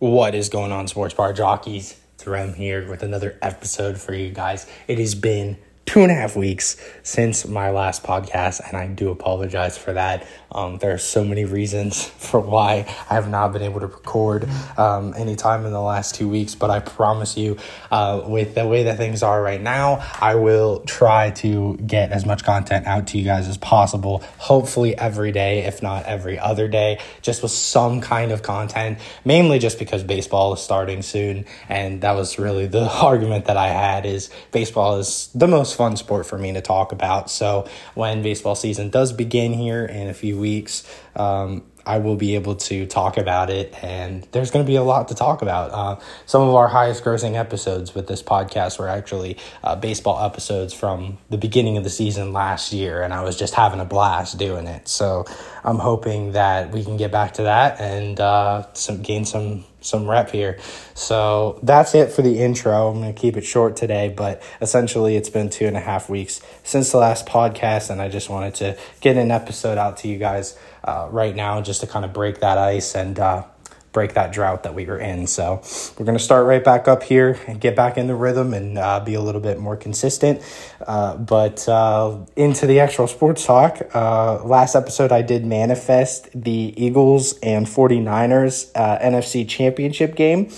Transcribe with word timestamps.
What 0.00 0.34
is 0.34 0.48
going 0.48 0.72
on, 0.72 0.88
Sports 0.88 1.12
Bar 1.12 1.34
Jockeys? 1.34 2.00
Threm 2.16 2.54
here 2.54 2.88
with 2.88 3.02
another 3.02 3.38
episode 3.42 4.00
for 4.00 4.14
you 4.14 4.30
guys. 4.30 4.66
It 4.88 4.98
has 4.98 5.14
been 5.14 5.58
two 5.90 6.02
and 6.02 6.12
a 6.12 6.14
half 6.14 6.36
weeks 6.36 6.76
since 7.02 7.48
my 7.48 7.70
last 7.70 8.04
podcast, 8.04 8.60
and 8.64 8.76
I 8.76 8.86
do 8.86 9.10
apologize 9.10 9.76
for 9.76 9.92
that. 9.94 10.24
Um, 10.52 10.78
there 10.78 10.94
are 10.94 10.98
so 10.98 11.24
many 11.24 11.44
reasons 11.44 12.04
for 12.18 12.38
why 12.38 12.86
I 13.10 13.14
have 13.14 13.28
not 13.28 13.52
been 13.52 13.62
able 13.62 13.80
to 13.80 13.88
record 13.88 14.48
um, 14.78 15.14
anytime 15.16 15.66
in 15.66 15.72
the 15.72 15.80
last 15.80 16.14
two 16.14 16.28
weeks, 16.28 16.54
but 16.54 16.70
I 16.70 16.78
promise 16.78 17.36
you, 17.36 17.56
uh, 17.90 18.22
with 18.24 18.54
the 18.54 18.68
way 18.68 18.84
that 18.84 18.98
things 18.98 19.24
are 19.24 19.42
right 19.42 19.60
now, 19.60 20.08
I 20.20 20.36
will 20.36 20.80
try 20.86 21.30
to 21.30 21.76
get 21.78 22.12
as 22.12 22.24
much 22.24 22.44
content 22.44 22.86
out 22.86 23.08
to 23.08 23.18
you 23.18 23.24
guys 23.24 23.48
as 23.48 23.58
possible. 23.58 24.22
Hopefully, 24.38 24.96
every 24.96 25.32
day, 25.32 25.64
if 25.64 25.82
not 25.82 26.04
every 26.06 26.38
other 26.38 26.68
day, 26.68 27.00
just 27.20 27.42
with 27.42 27.50
some 27.50 28.00
kind 28.00 28.30
of 28.30 28.44
content, 28.44 29.00
mainly 29.24 29.58
just 29.58 29.80
because 29.80 30.04
baseball 30.04 30.52
is 30.52 30.60
starting 30.60 31.02
soon. 31.02 31.46
And 31.68 32.02
that 32.02 32.12
was 32.12 32.38
really 32.38 32.68
the 32.68 32.88
argument 33.02 33.46
that 33.46 33.56
I 33.56 33.68
had 33.68 34.06
is 34.06 34.30
baseball 34.52 34.98
is 34.98 35.30
the 35.34 35.48
most 35.48 35.79
fun 35.80 35.96
sport 35.96 36.26
for 36.26 36.36
me 36.36 36.52
to 36.52 36.60
talk 36.60 36.92
about. 36.92 37.30
So 37.30 37.66
when 37.94 38.20
baseball 38.20 38.54
season 38.54 38.90
does 38.90 39.14
begin 39.14 39.54
here 39.54 39.86
in 39.86 40.08
a 40.08 40.12
few 40.12 40.38
weeks, 40.38 40.84
um, 41.16 41.62
I 41.90 41.98
will 41.98 42.14
be 42.14 42.36
able 42.36 42.54
to 42.54 42.86
talk 42.86 43.16
about 43.16 43.50
it, 43.50 43.74
and 43.82 44.22
there's 44.30 44.52
going 44.52 44.64
to 44.64 44.66
be 44.66 44.76
a 44.76 44.82
lot 44.84 45.08
to 45.08 45.14
talk 45.16 45.42
about. 45.42 45.72
Uh, 45.72 46.00
some 46.24 46.40
of 46.42 46.54
our 46.54 46.68
highest 46.68 47.02
grossing 47.02 47.34
episodes 47.34 47.96
with 47.96 48.06
this 48.06 48.22
podcast 48.22 48.78
were 48.78 48.86
actually 48.86 49.38
uh, 49.64 49.74
baseball 49.74 50.24
episodes 50.24 50.72
from 50.72 51.18
the 51.30 51.36
beginning 51.36 51.76
of 51.76 51.82
the 51.82 51.90
season 51.90 52.32
last 52.32 52.72
year, 52.72 53.02
and 53.02 53.12
I 53.12 53.24
was 53.24 53.36
just 53.36 53.54
having 53.54 53.80
a 53.80 53.84
blast 53.84 54.38
doing 54.38 54.68
it. 54.68 54.86
So 54.86 55.24
I'm 55.64 55.80
hoping 55.80 56.30
that 56.32 56.70
we 56.70 56.84
can 56.84 56.96
get 56.96 57.10
back 57.10 57.34
to 57.34 57.42
that 57.42 57.80
and 57.80 58.20
uh, 58.20 58.72
some 58.74 59.02
gain 59.02 59.24
some 59.24 59.64
some 59.80 60.08
rep 60.08 60.30
here. 60.30 60.58
So 60.94 61.58
that's 61.62 61.94
it 61.94 62.12
for 62.12 62.22
the 62.22 62.38
intro. 62.38 62.90
I'm 62.90 63.00
going 63.00 63.14
to 63.14 63.18
keep 63.18 63.36
it 63.36 63.44
short 63.44 63.76
today, 63.76 64.12
but 64.14 64.42
essentially 64.60 65.16
it's 65.16 65.30
been 65.30 65.48
two 65.48 65.66
and 65.66 65.76
a 65.76 65.80
half 65.80 66.08
weeks 66.08 66.40
since 66.62 66.92
the 66.92 66.98
last 66.98 67.26
podcast, 67.26 67.90
and 67.90 68.00
I 68.00 68.08
just 68.08 68.28
wanted 68.28 68.54
to 68.56 68.78
get 69.00 69.16
an 69.16 69.30
episode 69.30 69.78
out 69.78 69.96
to 69.98 70.08
you 70.08 70.18
guys 70.18 70.58
uh, 70.84 71.08
right 71.10 71.34
now 71.34 71.60
just 71.60 71.80
to 71.80 71.86
kind 71.86 72.04
of 72.04 72.12
break 72.12 72.40
that 72.40 72.58
ice 72.58 72.94
and 72.94 73.18
uh, 73.18 73.44
break 73.92 74.14
that 74.14 74.32
drought 74.32 74.62
that 74.62 74.74
we 74.74 74.84
were 74.86 74.98
in. 74.98 75.26
So 75.26 75.62
we're 75.98 76.06
going 76.06 76.16
to 76.16 76.22
start 76.22 76.46
right 76.46 76.62
back 76.62 76.86
up 76.86 77.02
here 77.02 77.38
and 77.46 77.60
get 77.60 77.74
back 77.74 77.98
in 77.98 78.06
the 78.06 78.14
rhythm 78.14 78.54
and 78.54 78.78
uh, 78.78 79.00
be 79.00 79.14
a 79.14 79.20
little 79.20 79.40
bit 79.40 79.58
more 79.58 79.76
consistent. 79.76 80.42
Uh, 80.86 81.16
but 81.16 81.68
uh, 81.68 82.18
into 82.36 82.66
the 82.66 82.80
actual 82.80 83.06
sports 83.06 83.44
talk, 83.44 83.80
uh, 83.94 84.44
last 84.44 84.74
episode 84.74 85.12
I 85.12 85.22
did 85.22 85.44
manifest 85.44 86.28
the 86.34 86.74
Eagles 86.76 87.38
and 87.40 87.66
49ers 87.66 88.70
uh, 88.74 88.98
NFC 88.98 89.48
championship 89.48 90.14
game. 90.14 90.50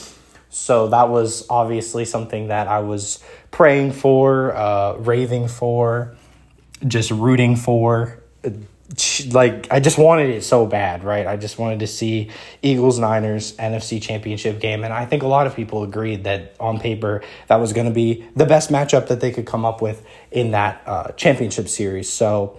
So 0.50 0.88
that 0.88 1.08
was 1.08 1.46
obviously 1.48 2.04
something 2.04 2.48
that 2.48 2.68
I 2.68 2.80
was 2.80 3.20
praying 3.50 3.92
for, 3.92 4.54
uh, 4.54 4.96
raving 4.96 5.48
for, 5.48 6.14
just 6.86 7.10
rooting 7.10 7.56
for 7.56 8.18
like 9.32 9.68
I 9.70 9.80
just 9.80 9.96
wanted 9.96 10.30
it 10.30 10.42
so 10.42 10.66
bad, 10.66 11.04
right? 11.04 11.26
I 11.26 11.36
just 11.36 11.58
wanted 11.58 11.80
to 11.80 11.86
see 11.86 12.30
Eagles 12.60 12.98
Niners 12.98 13.56
NFC 13.56 14.02
Championship 14.02 14.60
game, 14.60 14.84
and 14.84 14.92
I 14.92 15.06
think 15.06 15.22
a 15.22 15.26
lot 15.26 15.46
of 15.46 15.56
people 15.56 15.82
agreed 15.82 16.24
that 16.24 16.54
on 16.60 16.78
paper 16.78 17.22
that 17.46 17.56
was 17.56 17.72
going 17.72 17.86
to 17.86 17.92
be 17.92 18.26
the 18.36 18.44
best 18.44 18.70
matchup 18.70 19.08
that 19.08 19.20
they 19.20 19.30
could 19.30 19.46
come 19.46 19.64
up 19.64 19.80
with 19.80 20.04
in 20.30 20.50
that 20.50 20.82
uh, 20.86 21.12
championship 21.12 21.68
series. 21.68 22.12
So 22.12 22.58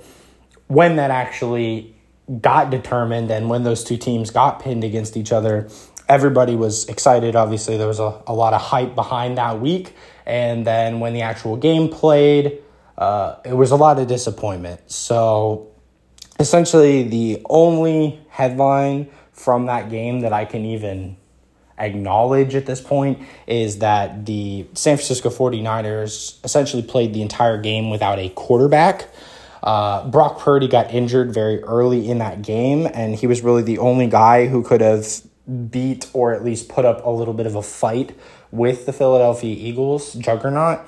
when 0.68 0.96
that 0.96 1.12
actually 1.12 1.96
got 2.42 2.72
determined, 2.72 3.30
and 3.30 3.50
when 3.50 3.64
those 3.64 3.84
two 3.84 3.98
teams 3.98 4.32
got 4.32 4.62
pinned 4.62 4.84
against 4.84 5.16
each 5.16 5.32
other, 5.32 5.70
everybody 6.10 6.56
was 6.56 6.88
excited. 6.90 7.36
Obviously, 7.36 7.78
there 7.78 7.88
was 7.88 8.00
a, 8.00 8.22
a 8.26 8.34
lot 8.34 8.54
of 8.54 8.62
hype 8.62 8.96
behind 8.96 9.38
that 9.38 9.60
week, 9.60 9.96
and 10.26 10.66
then 10.66 11.00
when 11.00 11.14
the 11.14 11.22
actual 11.22 11.58
game 11.58 11.90
played. 11.90 12.60
Uh, 12.96 13.40
it 13.44 13.54
was 13.54 13.72
a 13.72 13.76
lot 13.76 13.98
of 13.98 14.08
disappointment. 14.08 14.80
So 14.90 15.73
essentially 16.40 17.04
the 17.04 17.42
only 17.50 18.20
headline 18.30 19.10
from 19.32 19.66
that 19.66 19.90
game 19.90 20.22
that 20.22 20.34
I 20.34 20.46
can 20.46 20.66
even 20.66 21.18
acknowledge 21.78 22.56
at 22.56 22.66
this 22.66 22.82
point 22.82 23.20
is 23.48 23.80
that 23.80 24.26
the 24.26 24.66
San 24.74 24.98
Francisco 24.98 25.30
49ers 25.30 26.44
essentially 26.44 26.84
played 26.84 27.14
the 27.14 27.22
entire 27.22 27.60
game 27.60 27.90
without 27.90 28.20
a 28.20 28.30
quarterback. 28.30 29.10
Uh, 29.62 30.08
Brock 30.10 30.40
Purdy 30.40 30.68
got 30.68 30.94
injured 30.94 31.34
very 31.34 31.64
early 31.64 32.10
in 32.10 32.18
that 32.20 32.42
game, 32.42 32.88
and 32.94 33.16
he 33.16 33.28
was 33.28 33.42
really 33.42 33.64
the 33.64 33.78
only 33.78 34.08
guy 34.08 34.48
who 34.48 34.62
could 34.62 34.82
have 34.82 35.08
beat 35.70 36.10
or 36.14 36.34
at 36.34 36.44
least 36.44 36.70
put 36.70 36.86
up 36.86 37.06
a 37.06 37.10
little 37.10 37.34
bit 37.34 37.46
of 37.46 37.56
a 37.56 37.62
fight 37.62 38.16
with 38.52 38.86
the 38.86 38.94
Philadelphia 38.94 39.56
Eagles 39.56 40.14
juggernaut. 40.14 40.80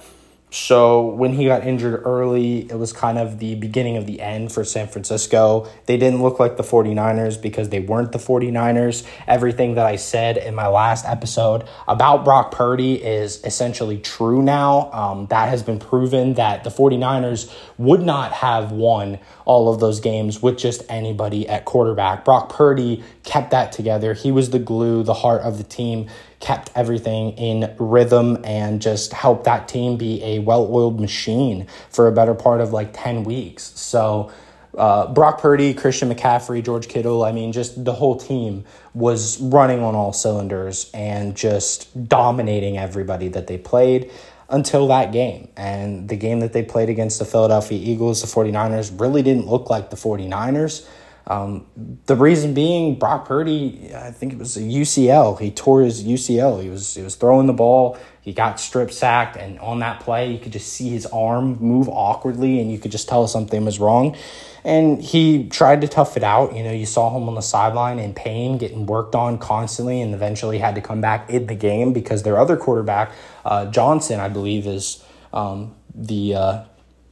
So 0.56 1.08
when 1.08 1.34
he 1.34 1.48
got 1.48 1.68
injured 1.68 2.04
early, 2.06 2.60
it 2.60 2.80
was 2.80 2.94
kind 2.94 3.18
of 3.18 3.40
the 3.40 3.56
beginning 3.56 3.98
of 3.98 4.06
the 4.06 4.22
end 4.22 4.54
for 4.54 4.64
San 4.64 4.88
Francisco. 4.88 5.68
They 5.86 5.98
didn't 5.98 6.24
look 6.24 6.40
like 6.40 6.56
the 6.56 6.64
49ers 6.64 7.42
because 7.42 7.68
they 7.68 7.82
weren't 7.82 8.14
the 8.14 8.20
49ers. 8.20 9.06
Everything 9.28 9.76
that 9.76 9.86
I 9.86 9.98
said 9.98 10.38
in 10.38 10.56
my 10.56 10.68
last 10.68 11.04
episode 11.04 11.66
about 11.90 12.24
Brock 12.24 12.54
Purdy 12.54 13.04
is 13.04 13.44
essentially 13.44 13.98
true 13.98 14.42
now. 14.42 14.90
Um, 14.94 15.26
that 15.26 15.50
has 15.50 15.62
been 15.62 15.78
proven 15.78 16.36
that 16.36 16.64
the 16.64 16.70
49ers 16.70 17.54
would 17.78 18.02
not 18.02 18.32
have 18.32 18.72
won 18.72 19.20
all 19.46 19.72
of 19.72 19.80
those 19.80 20.00
games 20.00 20.42
with 20.42 20.58
just 20.58 20.84
anybody 20.90 21.48
at 21.48 21.66
quarterback. 21.66 22.26
Brock 22.26 22.50
Purdy 22.50 23.04
kept 23.24 23.52
that 23.52 23.72
together. 23.72 24.14
He 24.14 24.32
was 24.32 24.50
the 24.50 24.60
glue, 24.60 25.04
the 25.04 25.14
heart 25.14 25.42
of 25.42 25.58
the 25.58 25.64
team 25.64 26.10
kept 26.40 26.70
everything 26.76 27.32
in 27.38 27.74
rhythm 27.80 28.38
and 28.44 28.82
just 28.82 29.14
helped 29.14 29.46
that 29.46 29.68
team 29.68 29.98
be 29.98 30.24
a 30.24 30.40
well 30.40 30.68
oiled 30.72 31.00
machine 31.00 31.68
for 31.90 32.08
a 32.08 32.12
better 32.12 32.34
part 32.34 32.62
of 32.62 32.74
like 32.74 32.90
10 32.94 33.24
weeks. 33.24 33.64
So, 33.80 34.32
uh, 34.78 35.12
Brock 35.14 35.40
Purdy, 35.40 35.74
Christian 35.74 36.14
McCaffrey, 36.14 36.64
George 36.64 36.88
Kittle, 36.88 37.24
I 37.24 37.32
mean, 37.32 37.54
just 37.54 37.86
the 37.86 37.94
whole 37.94 38.18
team 38.18 38.66
was 38.94 39.40
running 39.40 39.80
on 39.80 39.96
all 39.96 40.12
cylinders 40.12 40.92
and 40.94 41.36
just 41.36 42.08
dominating 42.10 42.78
everybody 42.78 43.30
that 43.30 43.48
they 43.48 43.58
played 43.58 44.12
until 44.50 44.88
that 44.88 45.12
game. 45.12 45.48
And 45.58 46.08
the 46.08 46.16
game 46.16 46.40
that 46.42 46.54
they 46.54 46.64
played 46.64 46.90
against 46.90 47.20
the 47.20 47.26
Philadelphia 47.26 47.80
Eagles, 47.80 48.22
the 48.22 48.28
49ers, 48.28 49.00
really 49.00 49.22
didn't 49.24 49.48
look 49.48 49.70
like 49.70 49.90
the 49.90 49.96
49ers. 49.96 50.88
Um, 51.28 51.66
the 52.06 52.16
reason 52.16 52.54
being, 52.54 53.00
Brock 53.00 53.28
Purdy, 53.28 53.92
I 53.96 54.12
think 54.12 54.34
it 54.34 54.40
was 54.40 54.58
a 54.58 54.62
UCL. 54.62 55.40
He 55.40 55.50
tore 55.50 55.82
his 55.82 56.04
UCL. 56.04 56.62
He 56.62 56.70
was 56.70 56.94
he 56.94 57.02
was 57.02 57.16
throwing 57.16 57.48
the 57.48 57.54
ball. 57.54 57.98
He 58.22 58.32
got 58.34 58.60
strip 58.60 58.92
sacked, 58.92 59.36
and 59.36 59.60
on 59.60 59.80
that 59.80 60.00
play, 60.00 60.32
you 60.32 60.40
could 60.40 60.52
just 60.52 60.72
see 60.74 60.90
his 60.90 61.06
arm 61.08 61.58
move 61.60 61.90
awkwardly, 61.90 62.60
and 62.60 62.72
you 62.72 62.80
could 62.80 62.92
just 62.92 63.08
tell 63.08 63.28
something 63.28 63.66
was 63.66 63.80
wrong. 63.80 64.16
And 64.64 65.00
he 65.00 65.48
tried 65.48 65.82
to 65.82 65.88
tough 65.88 66.18
it 66.18 66.24
out. 66.24 66.56
You 66.56 66.64
know, 66.64 66.72
you 66.72 66.88
saw 66.88 67.16
him 67.16 67.28
on 67.30 67.36
the 67.36 67.42
sideline 67.42 68.00
in 68.00 68.14
pain, 68.14 68.58
getting 68.58 68.88
worked 68.88 69.14
on 69.14 69.38
constantly, 69.38 70.02
and 70.02 70.14
eventually 70.14 70.58
had 70.58 70.74
to 70.76 70.82
come 70.82 71.02
back 71.02 71.30
in 71.30 71.46
the 71.48 71.56
game 71.56 71.94
because 71.94 72.24
their 72.24 72.40
other 72.40 72.58
quarterback, 72.58 73.12
uh, 73.46 73.68
Johnson, 73.68 74.20
I 74.20 74.30
believe, 74.30 74.66
is 74.66 75.04
um, 75.34 75.76
the 75.94 76.36
uh, 76.36 76.64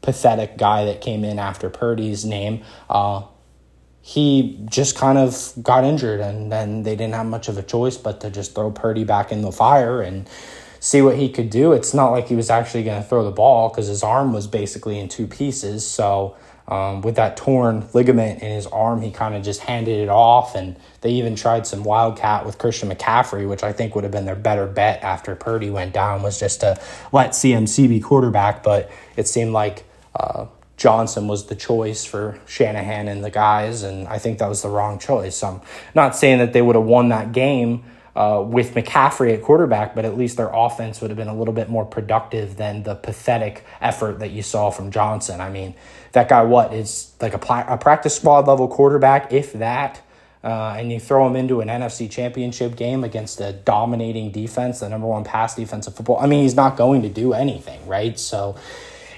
pathetic 0.01 0.57
guy 0.57 0.85
that 0.85 1.01
came 1.01 1.23
in 1.23 1.37
after 1.37 1.69
Purdy's 1.69 2.25
name. 2.25 2.63
Uh, 2.89 3.23
he 4.05 4.59
just 4.65 4.97
kind 4.97 5.17
of 5.17 5.53
got 5.63 5.85
injured, 5.85 6.19
and 6.19 6.51
then 6.51 6.83
they 6.83 6.93
didn't 6.93 7.13
have 7.13 7.25
much 7.25 7.47
of 7.47 7.57
a 7.57 7.63
choice 7.63 7.95
but 7.95 8.19
to 8.19 8.29
just 8.29 8.53
throw 8.53 8.69
Purdy 8.69 9.05
back 9.05 9.31
in 9.31 9.41
the 9.41 9.51
fire 9.51 10.01
and 10.01 10.29
see 10.81 11.01
what 11.01 11.15
he 11.15 11.29
could 11.29 11.49
do. 11.49 11.71
It's 11.71 11.93
not 11.93 12.09
like 12.09 12.27
he 12.27 12.35
was 12.35 12.49
actually 12.49 12.83
going 12.83 13.01
to 13.01 13.07
throw 13.07 13.23
the 13.23 13.31
ball 13.31 13.69
because 13.69 13.87
his 13.87 14.03
arm 14.03 14.33
was 14.33 14.45
basically 14.45 14.99
in 14.99 15.07
two 15.07 15.25
pieces. 15.25 15.87
So, 15.87 16.35
um, 16.67 17.01
with 17.01 17.15
that 17.15 17.37
torn 17.37 17.87
ligament 17.93 18.41
in 18.41 18.51
his 18.51 18.67
arm, 18.67 19.01
he 19.01 19.09
kind 19.09 19.35
of 19.35 19.43
just 19.43 19.61
handed 19.61 19.97
it 19.97 20.09
off. 20.09 20.53
And 20.53 20.75
they 20.99 21.11
even 21.11 21.37
tried 21.37 21.65
some 21.65 21.85
wildcat 21.85 22.45
with 22.45 22.57
Christian 22.57 22.89
McCaffrey, 22.89 23.47
which 23.47 23.63
I 23.63 23.71
think 23.71 23.95
would 23.95 24.03
have 24.03 24.11
been 24.11 24.25
their 24.25 24.35
better 24.35 24.67
bet 24.67 25.01
after 25.01 25.33
Purdy 25.33 25.69
went 25.69 25.93
down, 25.93 26.23
was 26.23 26.37
just 26.37 26.59
to 26.59 26.77
let 27.13 27.31
CMC 27.31 27.87
be 27.87 28.01
quarterback. 28.01 28.63
But 28.63 28.91
it 29.15 29.29
seemed 29.29 29.53
like 29.53 29.85
uh, 30.13 30.47
Johnson 30.83 31.29
was 31.29 31.45
the 31.45 31.55
choice 31.55 32.03
for 32.03 32.37
Shanahan 32.45 33.07
and 33.07 33.23
the 33.23 33.29
guys, 33.29 33.83
and 33.83 34.05
I 34.05 34.17
think 34.17 34.39
that 34.39 34.49
was 34.49 34.63
the 34.63 34.67
wrong 34.67 34.99
choice. 34.99 35.41
I'm 35.41 35.61
not 35.95 36.13
saying 36.13 36.39
that 36.39 36.51
they 36.51 36.61
would 36.61 36.75
have 36.75 36.83
won 36.83 37.07
that 37.07 37.31
game 37.31 37.85
uh, 38.17 38.43
with 38.45 38.73
McCaffrey 38.73 39.33
at 39.33 39.43
quarterback, 39.43 39.95
but 39.95 40.03
at 40.03 40.17
least 40.17 40.35
their 40.35 40.49
offense 40.53 40.99
would 40.99 41.09
have 41.09 41.15
been 41.15 41.29
a 41.29 41.33
little 41.33 41.53
bit 41.53 41.69
more 41.69 41.85
productive 41.85 42.57
than 42.57 42.83
the 42.83 42.95
pathetic 42.95 43.63
effort 43.79 44.19
that 44.19 44.31
you 44.31 44.43
saw 44.43 44.71
from 44.71 44.91
Johnson. 44.91 45.39
I 45.39 45.49
mean, 45.49 45.73
that 46.11 46.27
guy, 46.27 46.43
what 46.43 46.73
is 46.73 47.13
like 47.21 47.33
a, 47.33 47.39
pla- 47.39 47.63
a 47.65 47.77
practice 47.77 48.17
squad 48.17 48.45
level 48.45 48.67
quarterback, 48.67 49.31
if 49.31 49.53
that. 49.53 50.01
Uh, 50.43 50.75
and 50.77 50.91
you 50.91 50.99
throw 50.99 51.25
him 51.25 51.37
into 51.37 51.61
an 51.61 51.69
NFC 51.69 52.11
championship 52.11 52.75
game 52.75 53.05
against 53.05 53.39
a 53.39 53.53
dominating 53.53 54.31
defense, 54.31 54.81
the 54.81 54.89
number 54.89 55.07
one 55.07 55.23
pass 55.23 55.55
defense 55.55 55.87
of 55.87 55.95
football. 55.95 56.19
I 56.19 56.25
mean, 56.25 56.43
he's 56.43 56.57
not 56.57 56.75
going 56.75 57.03
to 57.03 57.09
do 57.09 57.31
anything, 57.31 57.87
right? 57.87 58.19
So 58.19 58.57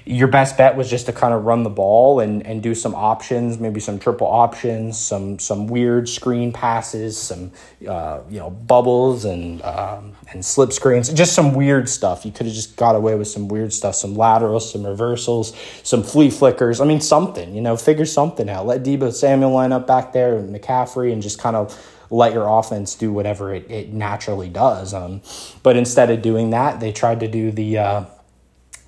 your 0.08 0.28
best 0.28 0.56
bet 0.56 0.76
was 0.76 0.88
just 0.88 1.06
to 1.06 1.12
kind 1.12 1.34
of 1.34 1.44
run 1.44 1.64
the 1.64 1.70
ball 1.70 2.20
and, 2.20 2.46
and 2.46 2.62
do 2.62 2.76
some 2.76 2.94
options, 2.94 3.58
maybe 3.58 3.80
some 3.80 3.98
triple 3.98 4.28
options, 4.28 4.96
some 4.96 5.40
some 5.40 5.66
weird 5.66 6.08
screen 6.08 6.52
passes, 6.52 7.18
some 7.20 7.50
uh, 7.88 8.20
you 8.30 8.38
know 8.38 8.50
bubbles 8.50 9.24
and 9.24 9.60
um, 9.62 10.12
and 10.30 10.44
slip 10.44 10.72
screens, 10.72 11.12
just 11.12 11.34
some 11.34 11.54
weird 11.54 11.88
stuff. 11.88 12.24
You 12.24 12.30
could 12.30 12.46
have 12.46 12.54
just 12.54 12.76
got 12.76 12.94
away 12.94 13.16
with 13.16 13.26
some 13.26 13.48
weird 13.48 13.72
stuff, 13.72 13.96
some 13.96 14.14
laterals, 14.14 14.72
some 14.72 14.86
reversals, 14.86 15.52
some 15.82 16.04
flea 16.04 16.30
flickers. 16.30 16.80
I 16.80 16.84
mean, 16.84 17.00
something. 17.00 17.52
You 17.52 17.60
know, 17.60 17.76
figure 17.76 18.06
something 18.06 18.48
out. 18.48 18.64
Let 18.64 18.84
Deebo 18.84 19.12
Samuel 19.12 19.50
line 19.50 19.72
up 19.72 19.88
back 19.88 20.12
there 20.12 20.36
and 20.36 20.54
McCaffrey, 20.54 21.12
and 21.12 21.20
just 21.20 21.40
kind 21.40 21.56
of 21.56 21.76
let 22.10 22.32
your 22.32 22.46
offense 22.46 22.94
do 22.94 23.12
whatever 23.12 23.52
it, 23.52 23.68
it 23.68 23.92
naturally 23.92 24.48
does. 24.48 24.94
Um, 24.94 25.20
but 25.64 25.76
instead 25.76 26.10
of 26.12 26.22
doing 26.22 26.50
that, 26.50 26.78
they 26.78 26.92
tried 26.92 27.18
to 27.18 27.28
do 27.28 27.50
the 27.50 27.78
uh, 27.78 28.04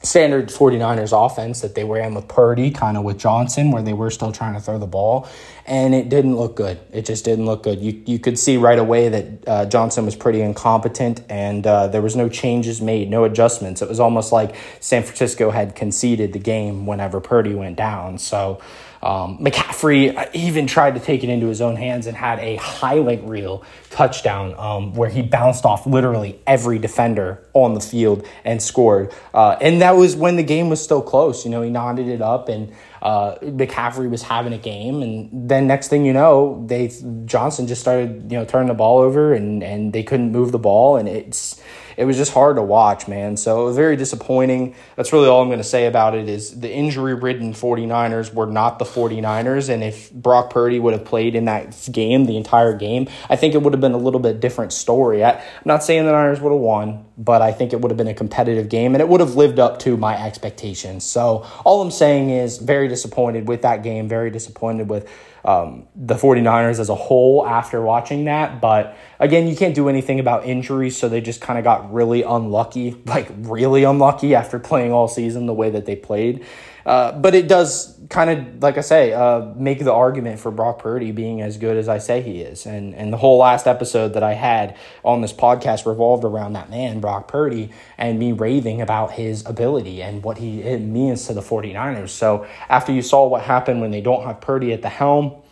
standard 0.03 0.49
49ers 0.49 1.27
offense 1.27 1.61
that 1.61 1.75
they 1.75 1.85
ran 1.85 2.15
with 2.15 2.29
Purdy, 2.29 2.71
kind 2.71 2.97
of 2.97 3.03
with 3.03 3.19
Johnson, 3.19 3.71
where 3.71 3.83
they 3.83 3.93
were 3.93 4.11
still 4.11 4.31
trying 4.31 4.55
to 4.55 4.61
throw 4.61 4.79
the 4.79 4.87
ball. 4.87 5.29
And 5.67 5.95
it 5.95 6.09
didn't 6.09 6.37
look 6.37 6.57
good. 6.57 6.79
It 6.93 7.05
just 7.05 7.25
didn't 7.25 7.47
look 7.47 7.63
good. 7.63 7.81
You, 7.81 8.03
you 8.07 8.19
could 8.19 8.39
see 8.39 8.57
right 8.57 8.79
away 8.79 9.09
that 9.09 9.27
uh, 9.47 9.67
Johnson 9.67 10.05
was 10.05 10.17
pretty 10.17 10.41
incompetent 10.41 11.23
and 11.29 11.67
uh, 11.67 11.89
there 11.89 12.01
was 12.01 12.17
no 12.17 12.29
changes 12.29 12.81
made, 12.81 13.11
no 13.11 13.25
adjustments. 13.25 13.83
It 13.83 13.89
was 13.89 14.01
almost 14.01 14.33
like 14.33 14.55
San 14.81 15.03
Francisco 15.03 15.51
had 15.51 15.75
conceded 15.75 16.33
the 16.33 16.39
game 16.39 16.87
whenever 16.87 17.21
Purdy 17.21 17.55
went 17.55 17.77
down. 17.77 18.19
So, 18.19 18.61
um, 19.03 19.39
McCaffrey 19.39 20.35
even 20.35 20.67
tried 20.67 20.95
to 20.95 21.01
take 21.01 21.23
it 21.23 21.31
into 21.31 21.47
his 21.47 21.61
own 21.61 21.77
hands 21.77 22.07
and 22.07 22.17
had 22.17 22.39
a 22.41 22.57
highlight 22.57 23.23
reel 23.25 23.65
touchdown 23.91 24.55
um, 24.59 24.95
where 24.95 25.09
he 25.09 25.23
bounced 25.23 25.65
off 25.65 25.87
literally 25.87 26.41
every 26.47 26.79
defender 26.79 27.43
on 27.53 27.75
the 27.75 27.81
field 27.81 28.27
and 28.45 28.63
scored. 28.63 29.13
Uh, 29.33 29.57
and 29.61 29.83
that 29.83 29.93
was 29.93 30.17
when 30.17 30.37
the 30.37 30.43
game 30.43 30.69
was 30.69 30.83
still 30.83 31.03
close. 31.03 31.45
You 31.45 31.51
know, 31.51 31.63
he 31.63 31.71
nodded 31.71 32.09
it 32.09 32.21
up 32.21 32.49
and 32.49 32.73
uh, 33.01 33.37
McCaffrey 33.37 34.11
was 34.11 34.23
having 34.23 34.53
a 34.53 34.59
game. 34.59 35.03
And 35.03 35.49
then 35.49 35.67
next 35.67 35.89
thing 35.89 36.05
you 36.05 36.13
know, 36.13 36.65
they 36.67 36.93
Johnson 37.25 37.67
just 37.67 37.81
started, 37.81 38.31
you 38.31 38.39
know, 38.39 38.45
turning 38.45 38.69
the 38.69 38.75
ball 38.75 38.99
over 38.99 39.33
and, 39.33 39.63
and 39.63 39.93
they 39.93 40.03
couldn't 40.03 40.33
move 40.33 40.53
the 40.53 40.59
ball. 40.59 40.97
And 40.97 41.09
it's, 41.09 41.61
it 41.99 42.05
was 42.05 42.17
just 42.17 42.33
hard 42.33 42.55
to 42.57 42.63
watch, 42.63 43.09
man. 43.09 43.37
So 43.37 43.63
it 43.63 43.65
was 43.65 43.77
very 43.77 43.97
disappointing. 43.97 44.77
That's 44.95 45.13
really 45.13 45.27
all 45.27 45.43
I'm 45.43 45.49
going 45.49 45.59
to 45.59 45.65
say 45.65 45.87
about 45.87 46.15
it 46.15 46.29
is 46.29 46.61
the 46.61 46.73
injury 46.73 47.13
ridden 47.13 47.53
49ers 47.53 48.33
were 48.33 48.47
not 48.47 48.79
the 48.79 48.85
49ers. 48.85 49.69
And 49.69 49.83
if 49.83 50.13
Brock 50.13 50.51
Purdy 50.51 50.79
would 50.79 50.93
have 50.93 51.05
played 51.05 51.35
in 51.35 51.47
that 51.47 51.89
game, 51.91 52.27
the 52.27 52.37
entire 52.37 52.73
game, 52.73 53.09
I 53.29 53.35
think 53.35 53.55
it 53.55 53.63
would 53.63 53.73
have 53.73 53.81
been 53.81 53.95
a 53.95 53.99
little 53.99 54.21
bit 54.21 54.39
different 54.39 54.73
story. 54.73 55.25
I, 55.25 55.31
am 55.33 55.43
not 55.65 55.83
saying 55.83 56.07
the 56.07 56.13
Niners 56.13 56.41
would 56.41 56.53
have 56.53 56.61
won, 56.61 57.05
but 57.19 57.43
I 57.43 57.51
think 57.51 57.73
it 57.73 57.81
would 57.81 57.91
have 57.91 57.99
been 57.99 58.09
a 58.09 58.15
competitive 58.15 58.69
game 58.69 58.95
and 58.95 59.03
it 59.03 59.09
would 59.09 59.21
have 59.21 59.35
lived 59.35 59.59
up 59.59 59.81
to 59.81 59.97
my 59.97 60.17
expectations. 60.25 61.05
So 61.05 61.45
all 61.65 61.83
I'm 61.83 61.91
saying 61.91 62.31
is 62.31 62.59
very 62.59 62.87
disappointed 62.87 63.49
with 63.49 63.63
that 63.63 63.83
game, 63.83 64.09
very 64.09 64.31
disappointed 64.31 64.89
with 64.89 65.11
um, 65.45 65.89
the 65.97 66.15
49ers 66.15 66.79
as 66.79 66.89
a 66.89 66.95
whole 66.95 67.47
after 67.47 67.83
watching 67.83 68.25
that. 68.27 68.61
But 68.61 68.97
again, 69.19 69.49
you 69.49 69.57
can't 69.57 69.75
do 69.75 69.89
anything 69.89 70.21
about 70.21 70.47
injuries, 70.47 70.97
so 70.97 71.09
they 71.09 71.21
just 71.21 71.41
kind 71.41 71.59
of 71.59 71.65
got 71.65 71.93
really 71.93 72.23
unlucky, 72.23 72.97
like 73.07 73.29
really 73.39 73.83
unlucky 73.83 74.35
after 74.35 74.59
playing 74.59 74.93
all 74.93 75.09
season 75.09 75.47
the 75.47 75.55
way 75.55 75.71
that 75.71 75.87
they 75.87 75.97
played. 75.97 76.45
Uh, 76.89 77.13
but 77.13 77.35
it 77.35 77.49
does 77.49 78.01
kind 78.09 78.31
of, 78.31 78.63
like 78.63 78.79
I 78.79 78.81
say, 78.81 79.13
uh, 79.13 79.53
make 79.55 79.81
the 79.81 79.93
argument 79.93 80.41
for 80.41 80.51
Brock 80.51 80.79
Purdy 80.79 81.13
being 81.13 81.43
as 81.43 81.59
good 81.59 81.77
as 81.77 81.87
I 81.87 81.99
say 81.99 82.23
he 82.23 82.41
is. 82.41 82.65
And, 82.65 82.95
and 82.95 83.13
the 83.13 83.19
whole 83.19 83.37
last 83.37 83.67
episode 83.67 84.15
that 84.15 84.23
I 84.23 84.33
had 84.33 84.75
on 85.05 85.21
this 85.21 85.35
podcast 85.35 85.85
revolved 85.85 86.25
around 86.25 86.55
that 86.55 86.71
man, 86.71 87.01
Brock 87.01 87.29
Purdy, 87.29 87.69
and 87.99 88.19
me 88.19 88.33
raving 88.33 88.81
about 88.81 89.13
his 89.13 89.45
ability 89.45 90.03
and 90.03 90.23
what 90.23 90.39
he 90.39 90.63
means 90.79 91.27
to 91.27 91.35
the 91.35 91.43
49ers. 91.43 92.09
So 92.09 92.47
after 92.71 92.91
you 92.91 93.03
saw 93.03 93.29
what 93.29 93.43
happened 93.43 93.83
when 93.83 93.91
they 93.91 94.01
don't 94.01 94.25
have 94.25 94.41
Purdy 94.41 94.73
at 94.73 94.81
the 94.81 94.89
helm, 94.89 95.43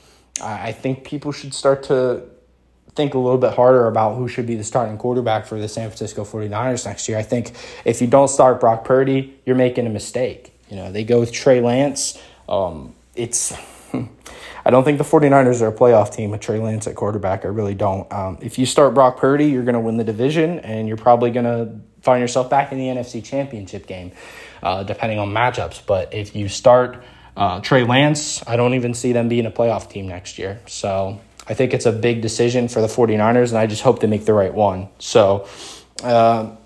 I 0.40 0.72
think 0.72 1.04
people 1.04 1.32
should 1.32 1.52
start 1.52 1.82
to 1.84 2.22
think 2.94 3.12
a 3.12 3.18
little 3.18 3.36
bit 3.36 3.52
harder 3.52 3.88
about 3.88 4.16
who 4.16 4.26
should 4.26 4.46
be 4.46 4.54
the 4.54 4.64
starting 4.64 4.96
quarterback 4.96 5.44
for 5.44 5.60
the 5.60 5.68
San 5.68 5.90
Francisco 5.90 6.24
49ers 6.24 6.86
next 6.86 7.10
year. 7.10 7.18
I 7.18 7.22
think 7.22 7.52
if 7.84 8.00
you 8.00 8.06
don't 8.06 8.28
start 8.28 8.58
Brock 8.58 8.86
Purdy, 8.86 9.38
you're 9.44 9.54
making 9.54 9.86
a 9.86 9.90
mistake. 9.90 10.54
You 10.68 10.76
know, 10.76 10.92
they 10.92 11.04
go 11.04 11.20
with 11.20 11.32
Trey 11.32 11.60
Lance. 11.60 12.20
Um, 12.48 12.94
it's 13.14 13.52
I 14.66 14.70
don't 14.70 14.84
think 14.84 14.98
the 14.98 15.04
49ers 15.04 15.62
are 15.62 15.68
a 15.68 15.72
playoff 15.72 16.12
team 16.12 16.30
with 16.30 16.40
Trey 16.40 16.58
Lance 16.58 16.86
at 16.86 16.96
quarterback. 16.96 17.44
I 17.44 17.48
really 17.48 17.74
don't. 17.74 18.10
Um, 18.12 18.38
if 18.40 18.58
you 18.58 18.66
start 18.66 18.94
Brock 18.94 19.16
Purdy, 19.16 19.46
you're 19.46 19.62
going 19.62 19.74
to 19.74 19.80
win 19.80 19.96
the 19.96 20.04
division 20.04 20.58
and 20.60 20.88
you're 20.88 20.96
probably 20.96 21.30
going 21.30 21.44
to 21.44 21.80
find 22.02 22.20
yourself 22.20 22.50
back 22.50 22.72
in 22.72 22.78
the 22.78 22.86
NFC 22.86 23.24
Championship 23.24 23.86
game, 23.86 24.12
uh, 24.62 24.82
depending 24.82 25.18
on 25.18 25.28
matchups. 25.28 25.86
But 25.86 26.12
if 26.12 26.34
you 26.34 26.48
start 26.48 27.04
uh, 27.36 27.60
Trey 27.60 27.84
Lance, 27.84 28.46
I 28.46 28.56
don't 28.56 28.74
even 28.74 28.94
see 28.94 29.12
them 29.12 29.28
being 29.28 29.46
a 29.46 29.50
playoff 29.50 29.88
team 29.88 30.08
next 30.08 30.38
year. 30.38 30.60
So 30.66 31.20
I 31.48 31.54
think 31.54 31.72
it's 31.72 31.86
a 31.86 31.92
big 31.92 32.20
decision 32.20 32.68
for 32.68 32.80
the 32.80 32.88
49ers, 32.88 33.50
and 33.50 33.58
I 33.58 33.66
just 33.66 33.82
hope 33.82 34.00
they 34.00 34.08
make 34.08 34.24
the 34.24 34.34
right 34.34 34.52
one. 34.52 34.88
So, 34.98 35.46
uh, 36.02 36.56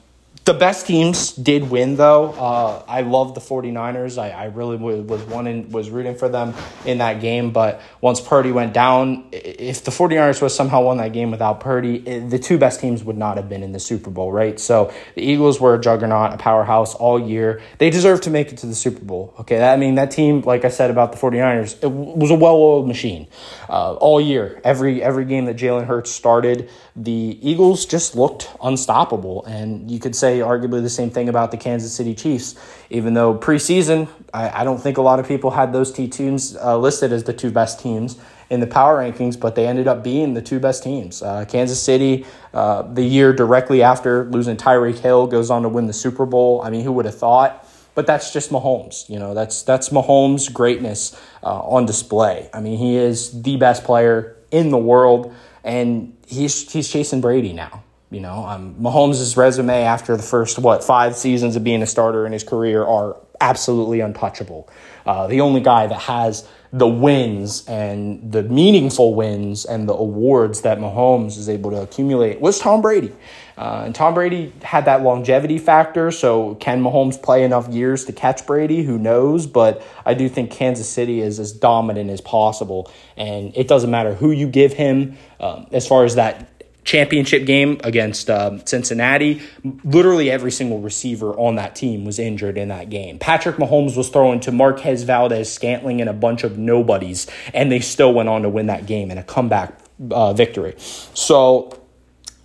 the 0.45 0.55
best 0.55 0.87
teams 0.87 1.33
did 1.33 1.71
win 1.71 1.97
though. 1.97 2.33
Uh, 2.33 2.83
i 2.89 3.03
love 3.03 3.35
the 3.35 3.41
49ers. 3.41 4.21
I, 4.21 4.31
I 4.31 4.45
really 4.47 4.77
was 4.77 5.23
wanting, 5.25 5.71
was 5.71 5.91
rooting 5.91 6.15
for 6.15 6.29
them 6.29 6.55
in 6.85 6.99
that 6.99 7.21
game 7.21 7.51
but 7.51 7.81
once 8.01 8.21
purdy 8.21 8.51
went 8.53 8.73
down 8.73 9.29
if 9.33 9.85
the 9.85 9.91
49ers 9.91 10.41
was 10.41 10.55
somehow 10.55 10.83
won 10.83 10.97
that 10.97 11.13
game 11.13 11.31
without 11.31 11.61
purdy 11.61 11.97
it, 12.09 12.31
the 12.31 12.39
two 12.39 12.59
best 12.59 12.81
teams 12.81 13.05
would 13.05 13.19
not 13.19 13.37
have 13.37 13.49
been 13.49 13.63
in 13.63 13.73
the 13.73 13.81
super 13.81 14.11
bowl 14.11 14.33
right? 14.33 14.59
So 14.59 14.93
the 15.15 15.23
eagles 15.23 15.61
were 15.61 15.75
a 15.75 15.81
juggernaut 15.81 16.33
a 16.33 16.39
powerhouse 16.39 16.95
all 16.95 17.21
year. 17.21 17.61
They 17.79 17.91
deserve 17.91 18.23
to 18.23 18.31
make 18.31 18.51
it 18.53 18.59
to 18.59 18.67
the 18.67 18.75
super 18.75 19.05
bowl 19.05 19.35
okay? 19.41 19.59
That, 19.59 19.75
i 19.75 19.77
mean 19.77 19.97
that 19.97 20.11
team 20.11 20.41
like 20.43 20.65
i 20.65 20.69
said 20.69 20.91
about 20.91 21.13
the 21.13 21.19
49ers 21.19 21.83
it 21.83 21.91
was 21.91 22.31
a 22.31 22.35
well-oiled 22.35 22.89
machine 22.89 23.27
uh, 23.69 23.95
all 23.95 24.21
year. 24.21 24.61
Every 24.65 25.03
every 25.03 25.25
game 25.27 25.45
that 25.45 25.57
jalen 25.57 25.87
hurts 25.87 26.11
started 26.11 26.71
the 26.97 27.39
eagles 27.41 27.87
just 27.87 28.15
looked 28.17 28.51
unstoppable 28.63 29.45
and 29.45 29.91
you 29.91 29.99
could 29.99 30.17
say 30.17 30.30
arguably 30.39 30.83
the 30.83 30.89
same 30.91 31.11
thing 31.11 31.29
about 31.29 31.51
the 31.51 31.57
Kansas 31.57 31.93
City 31.93 32.15
Chiefs. 32.15 32.55
Even 32.89 33.15
though 33.15 33.37
preseason, 33.37 34.09
I, 34.33 34.61
I 34.61 34.65
don't 34.65 34.81
think 34.81 34.97
a 34.97 35.03
lot 35.03 35.19
of 35.19 35.29
people 35.29 35.51
had 35.51 35.73
those 35.73 35.93
two 35.93 36.09
teams 36.09 36.57
uh, 36.57 36.79
listed 36.79 37.13
as 37.13 37.25
the 37.25 37.33
two 37.33 37.51
best 37.51 37.81
teams 37.81 38.19
in 38.51 38.61
the 38.61 38.67
power 38.67 38.99
rankings, 38.99 39.39
but 39.39 39.55
they 39.55 39.67
ended 39.67 39.87
up 39.87 40.03
being 40.03 40.35
the 40.35 40.43
two 40.43 40.59
best 40.59 40.83
teams. 40.83 41.23
Uh, 41.23 41.45
Kansas 41.47 41.81
City, 41.81 42.27
uh, 42.53 42.83
the 42.83 43.03
year 43.03 43.33
directly 43.33 43.83
after 43.83 44.25
losing 44.25 44.57
Tyreek 44.57 44.99
Hill, 44.99 45.27
goes 45.29 45.51
on 45.51 45.63
to 45.63 45.69
win 45.69 45.87
the 45.87 45.93
Super 45.93 46.27
Bowl. 46.27 46.61
I 46.63 46.71
mean, 46.71 46.85
who 46.85 46.93
would 46.93 47.05
have 47.05 47.17
thought? 47.17 47.67
But 47.95 48.07
that's 48.07 48.33
just 48.33 48.51
Mahomes. 48.51 49.09
You 49.09 49.19
know, 49.19 49.35
that's 49.35 49.63
that's 49.63 49.91
Mahomes' 49.91 50.53
greatness 50.53 51.21
uh, 51.43 51.61
on 51.61 51.87
display. 51.87 52.49
I 52.53 52.61
mean, 52.61 52.79
he 52.79 52.97
is 52.97 53.43
the 53.43 53.57
best 53.57 53.85
player 53.85 54.37
in 54.51 54.71
the 54.71 54.79
world, 54.79 55.35
and 55.65 56.17
he's 56.27 56.71
he's 56.73 56.89
chasing 56.89 57.21
Brady 57.21 57.53
now. 57.53 57.83
You 58.11 58.21
know, 58.21 58.45
um, 58.45 58.75
Mahomes' 58.75 59.37
resume 59.37 59.85
after 59.85 60.17
the 60.17 60.23
first, 60.23 60.59
what, 60.59 60.83
five 60.83 61.15
seasons 61.15 61.55
of 61.55 61.63
being 61.63 61.81
a 61.81 61.87
starter 61.87 62.27
in 62.27 62.33
his 62.33 62.43
career 62.43 62.85
are 62.85 63.17
absolutely 63.41 64.01
untouchable. 64.01 64.69
Uh, 65.07 65.29
the 65.29 65.41
only 65.41 65.61
guy 65.61 65.87
that 65.87 66.01
has 66.01 66.47
the 66.73 66.87
wins 66.87 67.67
and 67.67 68.33
the 68.33 68.43
meaningful 68.45 69.15
wins 69.15 69.65
and 69.65 69.89
the 69.89 69.93
awards 69.93 70.61
that 70.61 70.79
Mahomes 70.79 71.37
is 71.39 71.49
able 71.49 71.71
to 71.71 71.83
accumulate 71.83 72.41
was 72.41 72.59
Tom 72.59 72.81
Brady. 72.81 73.13
Uh, 73.57 73.83
and 73.87 73.95
Tom 73.95 74.15
Brady 74.15 74.53
had 74.63 74.85
that 74.85 75.03
longevity 75.03 75.59
factor. 75.59 76.11
So, 76.11 76.55
can 76.57 76.83
Mahomes 76.83 77.21
play 77.21 77.45
enough 77.45 77.69
years 77.69 78.05
to 78.07 78.13
catch 78.13 78.47
Brady? 78.47 78.83
Who 78.83 78.99
knows? 78.99 79.47
But 79.47 79.83
I 80.07 80.15
do 80.15 80.29
think 80.29 80.51
Kansas 80.51 80.89
City 80.89 81.21
is 81.21 81.39
as 81.39 81.53
dominant 81.53 82.11
as 82.11 82.21
possible. 82.21 82.91
And 83.17 83.57
it 83.57 83.69
doesn't 83.69 83.91
matter 83.91 84.15
who 84.15 84.31
you 84.31 84.47
give 84.49 84.73
him 84.73 85.17
um, 85.41 85.67
as 85.73 85.87
far 85.87 86.05
as 86.05 86.15
that 86.15 86.49
championship 86.85 87.47
game 87.47 87.81
against 87.85 88.31
um, 88.31 88.65
Cincinnati, 88.67 89.43
literally 89.85 90.31
every 90.31 90.51
single 90.51 90.81
receiver 90.81 91.33
on 91.39 91.57
that 91.57 91.75
team 91.75 92.05
was 92.05 92.19
injured 92.19 92.57
in 92.57 92.69
that 92.69 92.91
game. 92.91 93.19
Patrick 93.19 93.57
Mahomes 93.57 93.97
was 93.97 94.09
throwing 94.09 94.41
to 94.41 94.53
Marquez 94.53 95.03
Valdes 95.03 95.53
Scantling, 95.53 96.01
and 96.01 96.09
a 96.09 96.15
bunch 96.15 96.45
of 96.45 96.59
nobodies, 96.59 97.27
and 97.55 97.71
they 97.71 97.81
still 97.81 98.13
went 98.13 98.29
on 98.29 98.43
to 98.43 98.49
win 98.49 98.67
that 98.67 98.87
game 98.87 99.11
in 99.11 99.19
a 99.19 99.25
comeback 99.25 99.79
uh, 100.11 100.33
victory. 100.33 100.75
So. 100.79 101.77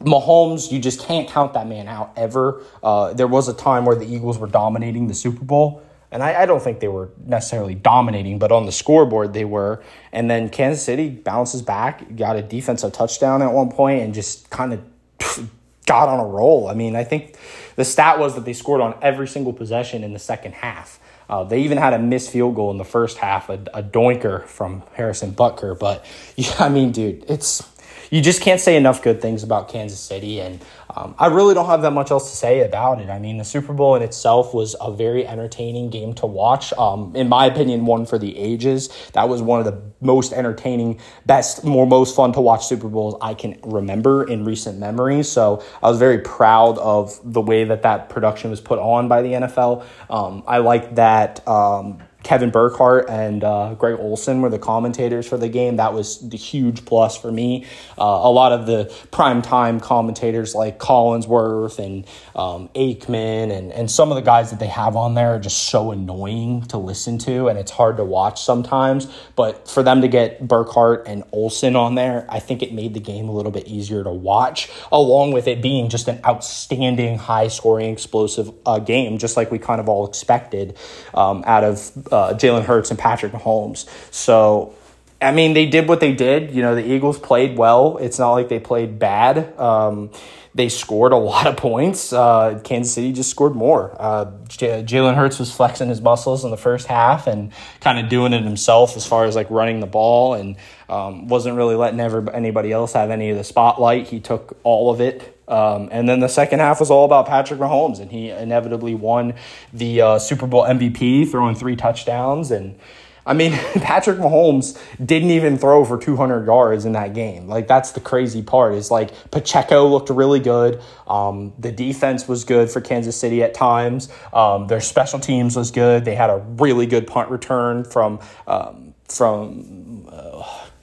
Mahomes, 0.02 0.74
you 0.74 0.80
just 0.80 1.00
can't 1.08 1.28
count 1.30 1.54
that 1.54 1.68
man 1.68 1.88
out 1.88 2.12
ever. 2.18 2.62
Uh, 2.84 3.14
there 3.14 3.28
was 3.28 3.48
a 3.48 3.54
time 3.54 3.86
where 3.86 3.96
the 3.96 4.06
Eagles 4.06 4.38
were 4.38 4.46
dominating 4.46 5.08
the 5.08 5.14
Super 5.14 5.44
Bowl, 5.44 5.82
and 6.16 6.24
I, 6.24 6.44
I, 6.44 6.46
don't 6.46 6.64
think 6.64 6.80
they 6.80 6.88
were 6.88 7.10
necessarily 7.26 7.76
dominating, 7.76 8.40
but 8.40 8.50
on 8.50 8.66
the 8.66 8.72
scoreboard 8.72 9.34
they 9.34 9.44
were. 9.44 9.84
And 10.14 10.32
then 10.32 10.50
Kansas 10.50 10.82
City 10.82 11.10
bounces 11.10 11.62
back, 11.62 12.16
got 12.16 12.38
a 12.38 12.42
defensive 12.42 12.94
touchdown 12.94 13.42
at 13.42 13.52
one 13.52 13.70
point, 13.70 14.02
and 14.02 14.14
just 14.14 14.50
kind 14.50 14.72
of 14.72 14.80
got 15.86 16.08
on 16.08 16.22
a 16.22 16.26
roll. 16.26 16.70
I 16.70 16.74
mean, 16.74 16.96
I 16.96 17.04
think 17.04 17.36
the 17.76 17.84
stat 17.84 18.18
was 18.18 18.34
that 18.36 18.46
they 18.46 18.54
scored 18.54 18.80
on 18.80 18.98
every 19.02 19.28
single 19.28 19.52
possession 19.52 20.06
in 20.06 20.14
the 20.14 20.20
second 20.20 20.54
half. 20.54 21.02
Uh, 21.30 21.44
they 21.44 21.60
even 21.64 21.78
had 21.78 21.92
a 21.92 22.00
missed 22.00 22.30
field 22.30 22.56
goal 22.56 22.72
in 22.72 22.78
the 22.78 22.86
first 22.86 23.18
half, 23.18 23.50
a, 23.50 23.60
a 23.74 23.84
doinker 23.84 24.46
from 24.46 24.84
Harrison 24.94 25.34
Butker. 25.34 25.78
But 25.78 26.06
yeah, 26.38 26.56
I 26.60 26.70
mean, 26.70 26.94
dude, 26.94 27.26
it's 27.28 27.62
you 28.10 28.22
just 28.22 28.42
can't 28.42 28.62
say 28.62 28.76
enough 28.76 29.02
good 29.02 29.22
things 29.22 29.44
about 29.44 29.70
Kansas 29.70 30.00
City. 30.00 30.40
And 30.40 30.64
um, 30.96 31.16
I 31.20 31.28
really 31.28 31.54
don't 31.54 31.66
have 31.66 31.82
that 31.82 31.92
much 31.92 32.12
else 32.12 32.30
to 32.30 32.36
say 32.38 32.62
about 32.62 33.02
it. 33.02 33.10
I 33.10 33.20
mean, 33.20 33.38
the 33.38 33.44
Super 33.44 33.74
Bowl 33.74 33.96
in 33.96 34.02
itself 34.02 34.54
was 34.54 34.76
a 34.80 34.92
very 34.92 35.28
entertaining 35.28 35.90
game 35.90 36.14
to 36.16 36.26
watch. 36.26 36.72
Um, 36.74 37.16
in 37.16 37.28
my 37.28 37.46
opinion, 37.46 37.86
one 37.86 38.06
for 38.06 38.18
the 38.18 38.38
ages. 38.38 38.90
That 39.14 39.28
was 39.28 39.42
one 39.42 39.60
of 39.60 39.66
the 39.66 39.82
most 40.02 40.34
entertaining, 40.34 41.00
best, 41.26 41.64
more 41.64 41.86
most 41.86 42.16
fun 42.16 42.32
to 42.34 42.42
watch 42.42 42.66
Super 42.68 42.88
Bowls 42.88 43.16
I 43.22 43.34
can 43.34 43.60
remember 43.64 44.24
in 44.24 44.46
recent 44.46 44.80
memory. 44.80 45.24
So 45.24 45.64
I 45.82 45.90
was 45.90 46.00
very 46.00 46.20
proud 46.20 46.78
of 46.78 47.20
the 47.24 47.42
way 47.42 47.64
that 47.66 47.82
that 47.82 48.10
production 48.10 48.50
was 48.50 48.62
put 48.62 48.80
on 48.80 49.08
by 49.08 49.22
the 49.22 49.30
NFL. 49.30 49.86
Um, 50.10 50.44
I 50.48 50.60
like 50.60 50.96
that 50.96 51.46
um, 51.48 52.00
Kevin 52.26 52.50
Burkhardt 52.50 53.08
and 53.08 53.44
uh, 53.44 53.76
Greg 53.76 54.00
Olsen 54.00 54.42
were 54.42 54.50
the 54.50 54.58
commentators 54.58 55.28
for 55.28 55.38
the 55.38 55.48
game. 55.48 55.76
That 55.76 55.94
was 55.94 56.28
the 56.28 56.38
huge 56.38 56.84
plus 56.84 57.16
for 57.16 57.32
me. 57.32 57.66
Uh, 58.00 58.04
a 58.04 58.32
lot 58.32 58.52
of 58.52 58.66
the 58.66 58.86
primetime 59.12 59.80
commentators 59.80 60.56
like 60.56 60.80
Collinsworth 60.80 61.78
and 61.78 62.06
um, 62.36 62.70
Aikman 62.70 63.56
and, 63.56 63.72
and 63.72 63.92
some 63.92 64.12
of 64.12 64.16
the 64.16 64.24
guys 64.24 64.50
that 64.50 64.60
they 64.60 64.68
have 64.68 64.96
on 64.96 65.14
there 65.14 65.36
are 65.36 65.40
just 65.40 65.66
so 65.66 65.92
annoying 65.92 66.64
to 66.64 66.80
listen 66.80 67.20
to 67.20 67.48
and 67.48 67.60
it's 67.60 67.70
hard 67.70 67.98
to 67.98 68.04
watch 68.04 68.42
sometimes. 68.42 69.06
But 69.36 69.70
for 69.70 69.84
them 69.84 70.02
to 70.02 70.08
get 70.08 70.48
Burkhardt 70.48 71.08
and 71.08 71.24
Olsen 71.32 71.76
on 71.76 71.94
there, 71.94 72.26
I 72.28 72.40
think 72.40 72.64
it 72.64 72.74
made 72.74 72.96
the 72.96 73.00
game 73.00 73.30
a 73.30 73.34
little 73.34 73.52
bit 73.52 73.68
easier 73.68 74.04
to 74.04 74.12
watch, 74.12 74.72
along 74.92 75.34
with 75.34 75.48
it 75.48 75.62
being 75.62 75.90
just 75.90 76.08
an 76.08 76.20
outstanding, 76.26 77.20
high 77.20 77.50
scoring, 77.50 77.94
explosive 77.94 78.52
uh, 78.66 78.80
game, 78.80 79.20
just 79.20 79.38
like 79.38 79.52
we 79.52 79.60
kind 79.60 79.80
of 79.80 79.88
all 79.88 80.08
expected 80.08 80.76
um, 81.14 81.44
out 81.46 81.64
of 81.64 81.92
uh, 82.16 82.34
Jalen 82.34 82.64
Hurts 82.64 82.90
and 82.90 82.98
Patrick 82.98 83.34
Mahomes. 83.34 83.88
So, 84.14 84.74
I 85.22 85.32
mean, 85.32 85.54
they 85.54 85.66
did 85.66 85.88
what 85.88 86.00
they 86.00 86.14
did. 86.14 86.52
You 86.52 86.62
know, 86.62 86.76
the 86.76 86.86
Eagles 86.86 87.20
played 87.20 87.58
well. 87.58 87.98
It's 87.98 88.18
not 88.20 88.32
like 88.32 88.50
they 88.50 88.60
played 88.60 89.00
bad. 89.00 89.58
Um, 89.60 90.12
they 90.54 90.70
scored 90.70 91.12
a 91.12 91.18
lot 91.32 91.46
of 91.46 91.58
points. 91.58 92.14
Uh, 92.14 92.62
Kansas 92.64 92.94
City 92.94 93.12
just 93.12 93.30
scored 93.30 93.54
more. 93.54 93.96
Uh, 94.00 94.32
J- 94.48 94.84
Jalen 94.84 95.16
Hurts 95.16 95.38
was 95.38 95.52
flexing 95.54 95.90
his 95.90 96.02
muscles 96.02 96.46
in 96.46 96.52
the 96.52 96.58
first 96.58 96.88
half 96.88 97.28
and 97.28 97.52
kind 97.82 98.00
of 98.00 98.10
doing 98.10 98.32
it 98.32 98.44
himself 98.44 98.96
as 98.96 99.06
far 99.06 99.26
as 99.26 99.36
like 99.36 99.52
running 99.52 99.82
the 99.82 99.88
ball 99.88 100.34
and 100.34 100.56
um, 100.88 101.28
wasn't 101.28 101.58
really 101.58 101.76
letting 101.76 102.00
ever 102.00 102.30
anybody 102.32 102.72
else 102.72 102.94
have 102.94 103.12
any 103.12 103.30
of 103.30 103.38
the 103.38 103.44
spotlight. 103.44 104.08
He 104.08 104.20
took 104.22 104.58
all 104.64 104.90
of 104.90 105.02
it. 105.02 105.35
Um, 105.48 105.90
and 105.92 106.10
then 106.10 106.20
the 106.20 106.28
second 106.28 106.60
half 106.60 106.80
was 106.80 106.90
all 106.90 107.06
about 107.06 107.28
Patrick 107.28 107.60
Mahomes, 107.60 108.00
and 108.00 108.12
he 108.12 108.30
inevitably 108.30 108.96
won 108.96 109.34
the 109.72 110.02
uh, 110.02 110.20
Super 110.20 110.48
Bowl 110.48 110.64
MVP, 110.64 111.30
throwing 111.30 111.56
three 111.56 111.76
touchdowns 111.76 112.52
and 112.52 112.78
I 113.26 113.34
mean, 113.34 113.52
Patrick 113.76 114.18
Mahomes 114.18 114.80
didn't 115.04 115.32
even 115.32 115.58
throw 115.58 115.84
for 115.84 115.98
200 115.98 116.46
yards 116.46 116.86
in 116.86 116.94
that 116.94 117.14
game. 117.14 117.48
Like, 117.48 117.68
that's 117.68 117.92
the 117.92 118.00
crazy 118.00 118.44
part 118.44 118.76
is 118.76 118.92
like 118.92 119.32
Pacheco 119.32 119.88
looked 119.88 120.10
really 120.10 120.40
good. 120.40 120.82
Um, 121.08 121.54
the 121.58 121.72
defense 121.72 122.28
was 122.28 122.44
good 122.44 122.70
for 122.70 122.82
Kansas 122.82 123.20
City 123.20 123.42
at 123.44 123.54
times. 123.54 124.10
Um, 124.34 124.68
their 124.68 124.82
special 124.82 125.20
teams 125.20 125.56
was 125.56 125.72
good. 125.72 126.06
They 126.06 126.16
had 126.16 126.30
a 126.30 126.38
really 126.58 126.86
good 126.86 127.08
punt 127.08 127.30
return 127.30 127.84
from, 127.84 128.20
um, 128.48 128.94
from, 129.08 129.75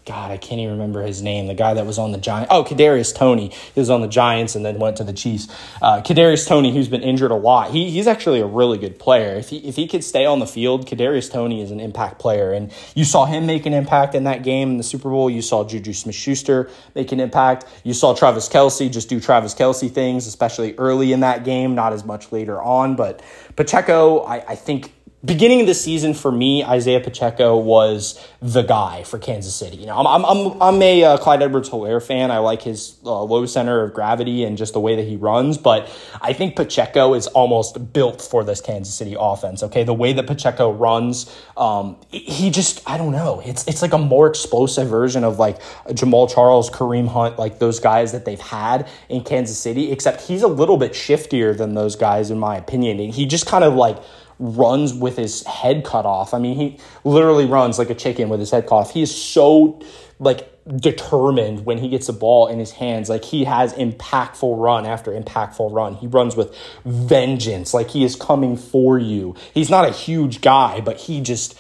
God, 0.05 0.33
I 0.33 0.37
can't 0.37 0.61
even 0.61 0.73
remember 0.73 1.03
his 1.03 1.23
name. 1.23 1.47
The 1.47 1.55
guy 1.55 1.75
that 1.75 1.87
was 1.87 1.97
on 1.97 2.11
the 2.11 2.19
Giants. 2.19 2.49
Oh, 2.51 2.65
Kadarius 2.65 3.15
Toney. 3.15 3.49
He 3.49 3.81
was 3.81 3.89
on 3.89 4.01
the 4.01 4.09
Giants 4.09 4.57
and 4.57 4.65
then 4.65 4.81
went 4.81 4.97
to 4.97 5.05
the 5.05 5.13
Chiefs. 5.13 5.47
Uh, 5.81 6.03
Kadarius 6.03 6.47
Toney, 6.47 6.73
who's 6.73 6.89
been 6.89 7.03
injured 7.03 7.31
a 7.31 7.37
lot. 7.37 7.71
He, 7.71 7.89
he's 7.91 8.09
actually 8.09 8.41
a 8.41 8.47
really 8.47 8.79
good 8.79 8.99
player. 8.99 9.37
If 9.37 9.51
he 9.51 9.59
if 9.59 9.77
he 9.77 9.87
could 9.87 10.03
stay 10.03 10.27
on 10.27 10.41
the 10.41 10.47
field, 10.47 10.89
Kadarius 10.89 11.31
Toney 11.31 11.63
is 11.63 11.71
an 11.71 11.79
impact 11.79 12.19
player, 12.19 12.53
and 12.53 12.73
you 12.97 13.05
saw 13.05 13.27
him 13.27 13.47
make 13.47 13.65
an 13.65 13.73
impact 13.73 14.17
in 14.17 14.25
that 14.25 14.43
game 14.43 14.71
in 14.71 14.77
the 14.77 14.83
Super 14.83 15.09
Bowl. 15.09 15.31
You 15.31 15.41
saw 15.41 15.63
Juju 15.63 15.93
Smith-Schuster 15.93 16.69
make 16.97 17.13
an 17.13 17.21
impact. 17.21 17.67
You 17.85 17.95
saw 17.95 18.13
Travis 18.13 18.49
Kelce 18.49 18.91
just 18.91 19.09
do 19.09 19.21
Travis 19.21 19.55
Kelce 19.55 19.89
things, 19.89 20.27
especially 20.27 20.75
early 20.79 21.13
in 21.13 21.21
that 21.21 21.45
game. 21.45 21.77
Not 21.77 21.93
as 21.93 22.05
much 22.05 22.33
later 22.33 22.61
on, 22.61 22.97
but 22.97 23.23
Pacheco, 23.55 24.25
I, 24.25 24.45
I 24.49 24.55
think 24.57 24.93
beginning 25.25 25.61
of 25.61 25.67
the 25.67 25.75
season 25.75 26.15
for 26.15 26.33
me, 26.33 26.65
Isaiah 26.65 27.01
Pacheco 27.01 27.57
was 27.57 28.19
the 28.41 28.63
guy 28.63 29.05
for 29.05 29.19
Kansas 29.19 29.55
City. 29.55 29.77
You 29.77 29.87
know, 29.87 29.97
I'm 29.97 30.25
I'm 30.25 30.61
I'm 30.63 30.83
a 30.83 31.05
uh, 31.05 31.17
Clyde 31.19 31.43
Edwards-Helaire 31.43 32.05
fan. 32.05 32.31
I 32.31 32.39
like 32.39 32.63
his 32.63 32.97
uh, 33.05 33.23
low 33.23 33.47
center 33.47 33.85
of 33.85 33.95
gravity 33.95 34.43
and 34.45 34.59
just 34.59 34.73
the 34.73 34.81
way 34.81 34.97
that 34.97 35.07
he 35.07 35.17
runs. 35.17 35.59
But 35.59 35.89
I 36.21 36.33
think 36.33 36.57
Pacheco 36.57 37.15
is 37.15 37.29
almost 37.29 37.93
built 37.93 38.21
for 38.21 38.43
this 38.43 38.61
Kansas 38.61 38.95
City 38.95 39.17
offense. 39.19 39.63
Okay, 39.63 39.85
the 39.85 39.95
way 39.95 40.13
that 40.13 40.27
Pacheco 40.27 40.73
runs, 40.73 41.33
um, 41.57 41.97
he 42.11 42.51
just 42.51 42.89
I 42.89 42.99
don't 42.99 43.13
know. 43.13 43.41
It's 43.45 43.67
it's 43.69 43.83
like 43.83 43.93
a 43.93 43.99
more 43.99 44.27
explosive 44.27 44.89
version 44.89 45.23
of 45.23 45.39
like 45.39 45.61
Jamaal 45.89 46.33
Charles, 46.33 46.69
Kareem 46.69 47.07
Hunt, 47.07 47.39
like 47.39 47.61
those 47.61 47.79
guys 47.79 48.13
that 48.13 48.25
they've 48.25 48.41
had 48.41 48.89
in 49.09 49.23
Kansas 49.23 49.59
City. 49.59 49.93
Except 49.93 50.21
he's 50.21 50.43
a 50.43 50.49
little 50.49 50.77
bit 50.77 50.93
shiftier 50.93 51.57
than 51.57 51.75
those 51.75 51.95
guys 51.95 52.31
in 52.31 52.39
my 52.39 52.57
opinion. 52.57 52.99
And 52.99 53.15
he 53.15 53.25
just 53.25 53.47
kind 53.47 53.63
of 53.63 53.75
like 53.75 53.99
runs 54.43 54.93
with 54.93 55.17
his 55.17 55.47
head 55.47 55.85
cut 55.85 56.05
off. 56.05 56.35
I 56.35 56.39
mean, 56.39 56.57
he 56.57 56.79
literally 57.05 57.47
runs 57.47 57.79
like 57.79 57.91
a 57.91 57.95
chicken 57.95 58.29
with 58.29 58.41
his 58.41 58.51
head 58.51 58.67
cut 58.67 58.77
off. 58.77 58.93
He 58.93 59.03
is 59.03 59.15
so 59.15 59.81
like 60.19 60.49
determined 60.77 61.65
when 61.65 61.79
he 61.79 61.89
gets 61.89 62.09
the 62.09 62.13
ball 62.13 62.49
in 62.49 62.59
his 62.59 62.73
hands. 62.73 63.09
Like 63.09 63.25
he 63.25 63.45
has 63.45 63.73
impactful 63.75 64.61
run 64.61 64.85
after 64.85 65.13
impactful 65.13 65.73
run. 65.73 65.95
He 65.95 66.09
runs 66.09 66.35
with 66.35 66.57
vengeance. 66.85 67.73
Like 67.73 67.91
he 67.91 68.05
is 68.05 68.17
coming 68.17 68.57
for 68.57 68.99
you. 68.99 69.37
He's 69.55 69.71
not 69.71 69.89
a 69.89 69.93
huge 69.93 70.41
guy, 70.41 70.81
but 70.81 70.97
he 70.99 71.21
just 71.21 71.57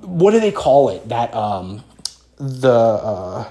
what 0.00 0.30
do 0.30 0.40
they 0.40 0.52
call 0.52 0.88
it? 0.88 1.06
That 1.10 1.34
um 1.34 1.84
the 2.38 2.70
uh 2.70 3.48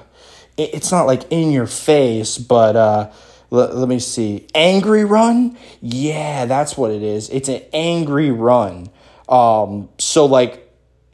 it's 0.58 0.92
not 0.92 1.06
like 1.06 1.24
in 1.30 1.52
your 1.52 1.68
face, 1.68 2.40
but 2.40 2.76
uh 2.76 3.12
let, 3.50 3.76
let 3.76 3.88
me 3.88 4.00
see. 4.00 4.48
Angry 4.54 5.06
run? 5.06 5.58
Yeah, 5.82 6.46
that's 6.46 6.78
what 6.78 6.92
it 6.92 7.04
is. 7.04 7.30
It's 7.30 7.50
an 7.50 7.62
angry 7.74 8.32
run. 8.32 8.90
Um, 9.28 9.90
so 9.98 10.26
like 10.26 10.65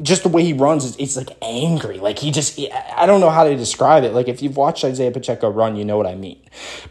just 0.01 0.23
the 0.23 0.29
way 0.29 0.43
he 0.43 0.53
runs, 0.53 0.95
it's, 0.97 1.15
like 1.15 1.29
angry. 1.41 1.99
Like 1.99 2.19
he 2.19 2.31
just, 2.31 2.59
I 2.95 3.05
don't 3.05 3.21
know 3.21 3.29
how 3.29 3.43
to 3.43 3.55
describe 3.55 4.03
it. 4.03 4.13
Like 4.13 4.27
if 4.27 4.41
you've 4.41 4.57
watched 4.57 4.83
Isaiah 4.83 5.11
Pacheco 5.11 5.49
run, 5.49 5.75
you 5.75 5.85
know 5.85 5.97
what 5.97 6.07
I 6.07 6.15
mean. 6.15 6.41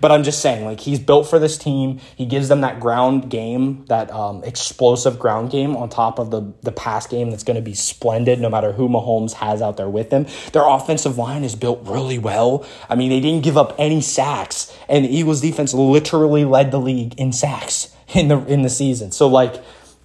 But 0.00 0.12
I'm 0.12 0.22
just 0.22 0.40
saying, 0.40 0.64
like 0.64 0.80
he's 0.80 0.98
built 0.98 1.28
for 1.28 1.38
this 1.38 1.58
team. 1.58 2.00
He 2.16 2.26
gives 2.26 2.48
them 2.48 2.60
that 2.62 2.80
ground 2.80 3.30
game, 3.30 3.84
that 3.86 4.10
um, 4.10 4.42
explosive 4.44 5.18
ground 5.18 5.50
game 5.50 5.76
on 5.76 5.88
top 5.88 6.18
of 6.18 6.30
the 6.30 6.52
the 6.62 6.72
pass 6.72 7.06
game 7.06 7.30
that's 7.30 7.44
going 7.44 7.56
to 7.56 7.62
be 7.62 7.74
splendid, 7.74 8.40
no 8.40 8.48
matter 8.48 8.72
who 8.72 8.88
Mahomes 8.88 9.34
has 9.34 9.60
out 9.60 9.76
there 9.76 9.88
with 9.88 10.10
him. 10.10 10.26
Their 10.52 10.66
offensive 10.66 11.18
line 11.18 11.44
is 11.44 11.54
built 11.54 11.80
really 11.84 12.18
well. 12.18 12.66
I 12.88 12.94
mean, 12.94 13.10
they 13.10 13.20
didn't 13.20 13.44
give 13.44 13.58
up 13.58 13.74
any 13.78 14.00
sacks, 14.00 14.74
and 14.88 15.04
the 15.04 15.14
Eagles 15.14 15.40
defense 15.40 15.74
literally 15.74 16.44
led 16.44 16.70
the 16.70 16.80
league 16.80 17.14
in 17.18 17.32
sacks 17.32 17.94
in 18.14 18.28
the 18.28 18.38
in 18.46 18.62
the 18.62 18.70
season. 18.70 19.12
So 19.12 19.28
like 19.28 19.62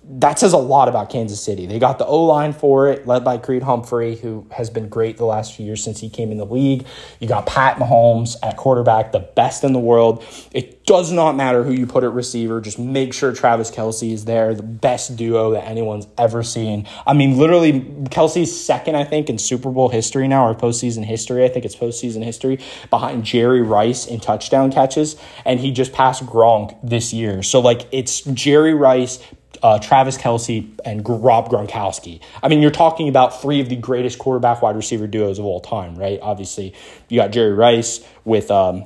that 0.07 0.38
says 0.38 0.53
a 0.53 0.57
lot 0.57 0.88
about 0.88 1.09
Kansas 1.09 1.41
City. 1.41 1.65
They 1.65 1.79
got 1.79 1.97
the 1.97 2.05
O 2.05 2.24
line 2.24 2.53
for 2.53 2.88
it, 2.89 3.07
led 3.07 3.24
by 3.24 3.38
Creed 3.38 3.63
Humphrey, 3.63 4.15
who 4.15 4.45
has 4.51 4.69
been 4.69 4.88
great 4.88 5.17
the 5.17 5.25
last 5.25 5.55
few 5.55 5.65
years 5.65 5.83
since 5.83 6.00
he 6.00 6.09
came 6.09 6.31
in 6.31 6.38
the 6.38 6.45
league. 6.45 6.85
You 7.19 7.27
got 7.27 7.47
Pat 7.47 7.77
Mahomes 7.77 8.35
at 8.43 8.55
quarterback, 8.55 9.12
the 9.12 9.19
best 9.19 9.63
in 9.63 9.74
the 9.74 9.79
world. 9.79 10.24
It 10.51 10.85
does 10.85 11.12
not 11.12 11.35
matter 11.35 11.63
who 11.63 11.71
you 11.71 11.88
put 11.88 12.03
at 12.03 12.13
receiver, 12.13 12.62
just 12.62 12.77
make 12.77 13.13
sure 13.13 13.33
Travis 13.33 13.71
Kelce 13.71 14.12
is 14.12 14.25
there, 14.25 14.53
the 14.53 14.62
best 14.62 15.15
duo 15.15 15.51
that 15.51 15.65
anyone's 15.65 16.07
ever 16.19 16.43
seen. 16.43 16.88
I 17.07 17.13
mean, 17.13 17.38
literally, 17.38 17.81
Kelce's 18.12 18.63
second, 18.63 18.95
I 18.95 19.03
think, 19.05 19.27
in 19.27 19.39
Super 19.39 19.71
Bowl 19.71 19.89
history 19.89 20.27
now, 20.27 20.47
or 20.47 20.53
postseason 20.53 21.03
history. 21.03 21.43
I 21.43 21.47
think 21.47 21.65
it's 21.65 21.75
postseason 21.75 22.24
history, 22.24 22.59
behind 22.91 23.24
Jerry 23.24 23.63
Rice 23.63 24.05
in 24.05 24.19
touchdown 24.19 24.71
catches, 24.71 25.15
and 25.45 25.59
he 25.59 25.71
just 25.71 25.93
passed 25.93 26.24
Gronk 26.27 26.77
this 26.83 27.12
year. 27.12 27.41
So, 27.41 27.59
like, 27.59 27.88
it's 27.91 28.21
Jerry 28.21 28.75
Rice 28.75 29.17
uh, 29.65 29.79
Travis 29.79 30.15
Kelce, 30.15 30.69
and 30.86 31.01
Rob 31.10 31.50
Gronkowski. 31.50 32.22
I 32.43 32.50
mean, 32.50 32.62
you're 32.62 32.69
talking 32.69 33.10
about 33.10 33.41
three 33.41 33.62
of 33.62 33.67
the 33.67 33.75
greatest 33.75 34.19
quarterback 34.19 34.62
wide 34.62 34.75
receiver 34.75 35.07
duos 35.07 35.39
of 35.39 35.45
all 35.45 35.60
time, 35.60 35.95
right? 35.95 36.19
Obviously, 36.22 36.75
you 37.10 37.19
got 37.19 37.31
Jerry 37.31 37.51
Rice 37.51 38.05
with 38.25 38.51
um, 38.51 38.86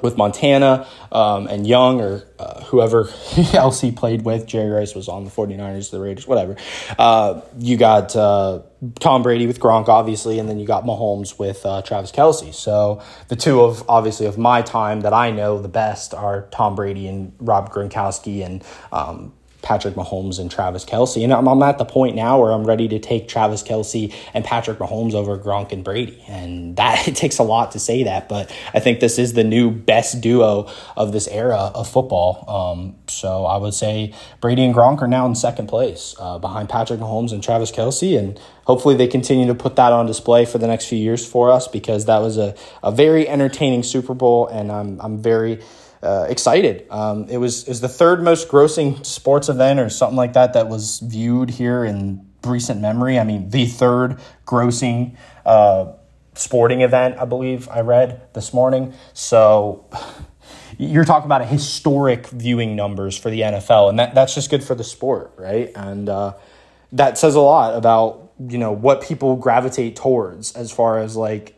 with 0.00 0.16
Montana 0.16 0.86
um, 1.10 1.48
and 1.48 1.66
Young 1.66 2.00
or 2.00 2.22
uh, 2.38 2.62
whoever 2.62 3.08
else 3.54 3.80
he 3.80 3.90
played 3.90 4.22
with. 4.22 4.46
Jerry 4.46 4.70
Rice 4.70 4.94
was 4.94 5.08
on 5.08 5.24
the 5.24 5.30
49ers, 5.32 5.90
the 5.90 5.98
Raiders, 5.98 6.28
whatever. 6.28 6.56
Uh, 6.96 7.40
you 7.58 7.76
got 7.76 8.14
uh, 8.14 8.60
Tom 9.00 9.24
Brady 9.24 9.48
with 9.48 9.58
Gronk, 9.58 9.88
obviously, 9.88 10.38
and 10.38 10.48
then 10.48 10.60
you 10.60 10.66
got 10.66 10.84
Mahomes 10.84 11.40
with 11.40 11.66
uh, 11.66 11.82
Travis 11.82 12.12
Kelce. 12.12 12.54
So 12.54 13.02
the 13.26 13.36
two 13.36 13.62
of, 13.62 13.82
obviously, 13.88 14.26
of 14.26 14.38
my 14.38 14.62
time 14.62 15.00
that 15.00 15.12
I 15.12 15.32
know 15.32 15.60
the 15.60 15.66
best 15.68 16.14
are 16.14 16.46
Tom 16.52 16.76
Brady 16.76 17.08
and 17.08 17.32
Rob 17.40 17.72
Gronkowski 17.72 18.46
and 18.46 18.62
um, 18.92 19.32
Patrick 19.62 19.94
Mahomes 19.94 20.38
and 20.38 20.50
Travis 20.50 20.84
Kelce. 20.84 21.22
And 21.22 21.32
I'm, 21.32 21.48
I'm 21.48 21.62
at 21.62 21.78
the 21.78 21.84
point 21.84 22.16
now 22.16 22.40
where 22.40 22.52
I'm 22.52 22.64
ready 22.64 22.88
to 22.88 22.98
take 22.98 23.28
Travis 23.28 23.62
Kelce 23.62 24.12
and 24.34 24.44
Patrick 24.44 24.78
Mahomes 24.78 25.14
over 25.14 25.38
Gronk 25.38 25.72
and 25.72 25.84
Brady. 25.84 26.22
And 26.28 26.76
that 26.76 27.06
it 27.08 27.16
takes 27.16 27.38
a 27.38 27.42
lot 27.42 27.72
to 27.72 27.78
say 27.78 28.04
that, 28.04 28.28
but 28.28 28.54
I 28.74 28.80
think 28.80 29.00
this 29.00 29.18
is 29.18 29.32
the 29.32 29.44
new 29.44 29.70
best 29.70 30.20
duo 30.20 30.68
of 30.96 31.12
this 31.12 31.28
era 31.28 31.70
of 31.74 31.88
football. 31.88 32.44
Um, 32.48 32.96
So 33.06 33.44
I 33.44 33.56
would 33.56 33.74
say 33.74 34.12
Brady 34.40 34.64
and 34.64 34.74
Gronk 34.74 35.00
are 35.02 35.08
now 35.08 35.26
in 35.26 35.34
second 35.34 35.68
place 35.68 36.14
uh, 36.18 36.38
behind 36.38 36.68
Patrick 36.68 37.00
Mahomes 37.00 37.32
and 37.32 37.42
Travis 37.42 37.70
Kelce. 37.70 38.18
And 38.18 38.40
hopefully 38.64 38.96
they 38.96 39.06
continue 39.06 39.46
to 39.46 39.54
put 39.54 39.76
that 39.76 39.92
on 39.92 40.06
display 40.06 40.44
for 40.44 40.58
the 40.58 40.66
next 40.66 40.86
few 40.86 40.98
years 40.98 41.26
for 41.26 41.50
us 41.50 41.68
because 41.68 42.06
that 42.06 42.18
was 42.18 42.36
a, 42.38 42.54
a 42.82 42.90
very 42.90 43.28
entertaining 43.28 43.82
Super 43.82 44.14
Bowl. 44.14 44.48
And 44.48 44.72
I'm, 44.72 45.00
I'm 45.00 45.18
very 45.18 45.60
uh, 46.02 46.26
excited. 46.28 46.86
Um, 46.90 47.28
it 47.28 47.38
was 47.38 47.68
is 47.68 47.80
the 47.80 47.88
third 47.88 48.22
most 48.22 48.48
grossing 48.48 49.04
sports 49.06 49.48
event 49.48 49.80
or 49.80 49.88
something 49.88 50.16
like 50.16 50.32
that 50.32 50.54
that 50.54 50.68
was 50.68 51.00
viewed 51.00 51.50
here 51.50 51.84
in 51.84 52.26
recent 52.44 52.80
memory. 52.80 53.18
I 53.18 53.24
mean, 53.24 53.50
the 53.50 53.66
third 53.66 54.18
grossing 54.46 55.16
uh, 55.46 55.92
sporting 56.34 56.80
event, 56.80 57.18
I 57.18 57.24
believe 57.24 57.68
I 57.68 57.80
read 57.80 58.34
this 58.34 58.52
morning. 58.52 58.94
So 59.12 59.88
you're 60.78 61.04
talking 61.04 61.26
about 61.26 61.42
a 61.42 61.46
historic 61.46 62.26
viewing 62.28 62.74
numbers 62.74 63.16
for 63.16 63.30
the 63.30 63.42
NFL, 63.42 63.90
and 63.90 63.98
that, 63.98 64.14
that's 64.14 64.34
just 64.34 64.50
good 64.50 64.64
for 64.64 64.74
the 64.74 64.84
sport, 64.84 65.32
right? 65.36 65.70
And 65.76 66.08
uh, 66.08 66.34
that 66.92 67.18
says 67.18 67.34
a 67.34 67.40
lot 67.40 67.76
about 67.76 68.32
you 68.48 68.58
know 68.58 68.72
what 68.72 69.02
people 69.02 69.36
gravitate 69.36 69.94
towards 69.94 70.52
as 70.56 70.72
far 70.72 70.98
as 70.98 71.16
like 71.16 71.54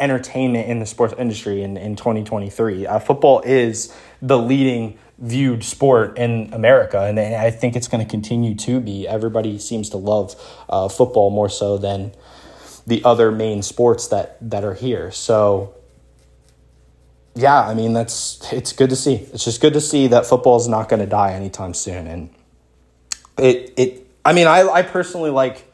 entertainment 0.00 0.68
in 0.68 0.78
the 0.78 0.86
sports 0.86 1.14
industry 1.18 1.62
in, 1.62 1.76
in 1.76 1.96
2023. 1.96 2.86
Uh, 2.86 2.98
football 2.98 3.40
is 3.42 3.94
the 4.20 4.38
leading 4.38 4.98
viewed 5.18 5.62
sport 5.62 6.16
in 6.16 6.52
America, 6.52 6.98
and, 7.00 7.18
I 7.18 7.50
think 7.50 7.76
it's 7.76 7.88
going 7.88 8.04
to 8.04 8.10
continue 8.10 8.54
to 8.56 8.80
be. 8.80 9.06
Everybody 9.06 9.58
seems 9.58 9.90
to 9.90 9.98
love 9.98 10.34
uh, 10.68 10.88
football 10.88 11.30
more 11.30 11.50
so 11.50 11.76
than 11.76 12.12
the 12.86 13.04
other 13.04 13.30
main 13.30 13.62
sports 13.62 14.08
that 14.08 14.36
that 14.50 14.64
are 14.64 14.74
here. 14.74 15.10
So 15.10 15.74
yeah, 17.34 17.60
I 17.60 17.74
mean 17.74 17.92
that's 17.92 18.52
it's 18.52 18.72
good 18.72 18.90
to 18.90 18.96
see. 18.96 19.14
It's 19.14 19.44
just 19.44 19.60
good 19.60 19.74
to 19.74 19.80
see 19.80 20.08
that 20.08 20.26
football 20.26 20.56
is 20.56 20.66
not 20.66 20.88
going 20.88 21.00
to 21.00 21.06
die 21.06 21.32
anytime 21.32 21.74
soon, 21.74 22.06
and 22.06 22.30
it 23.38 23.72
it. 23.76 24.06
I 24.24 24.32
mean, 24.32 24.46
I 24.46 24.68
I 24.68 24.82
personally 24.82 25.30
like 25.30 25.69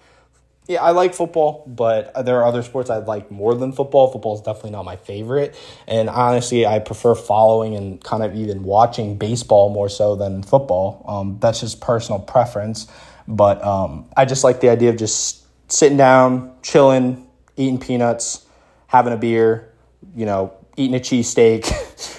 yeah, 0.69 0.83
I 0.83 0.91
like 0.91 1.15
football, 1.15 1.63
but 1.67 2.13
there 2.25 2.41
are 2.41 2.45
other 2.45 2.63
sports 2.63 2.91
I 2.91 2.97
like 2.97 3.31
more 3.31 3.55
than 3.55 3.73
football. 3.73 4.11
Football 4.11 4.35
is 4.35 4.41
definitely 4.41 4.73
not 4.73 4.85
my 4.85 4.97
favorite. 4.97 5.57
And 5.87 6.11
honestly, 6.11 6.67
I 6.67 6.81
prefer 6.81 7.15
following 7.15 7.77
and 7.77 8.03
kind 8.03 8.25
of 8.25 8.35
even 8.35 8.65
watching 8.65 9.17
baseball 9.17 9.71
more 9.71 9.89
so 9.89 10.17
than 10.17 10.43
football. 10.43 11.05
Um, 11.07 11.39
that's 11.41 11.61
just 11.61 11.81
personal 11.81 12.19
preference. 12.19 12.89
But 13.29 13.63
um, 13.65 14.09
I 14.17 14.25
just 14.25 14.43
like 14.43 14.61
the 14.61 14.69
idea 14.69 14.91
of 14.91 14.97
just 14.97 15.45
sitting 15.71 15.97
down, 15.97 16.53
chilling, 16.63 17.29
eating 17.57 17.79
peanuts, 17.79 18.45
having 18.89 19.13
a 19.13 19.17
beer, 19.17 19.73
you 20.17 20.27
know, 20.27 20.53
eating 20.77 20.97
a 20.97 21.01
cheesesteak, 21.01 21.71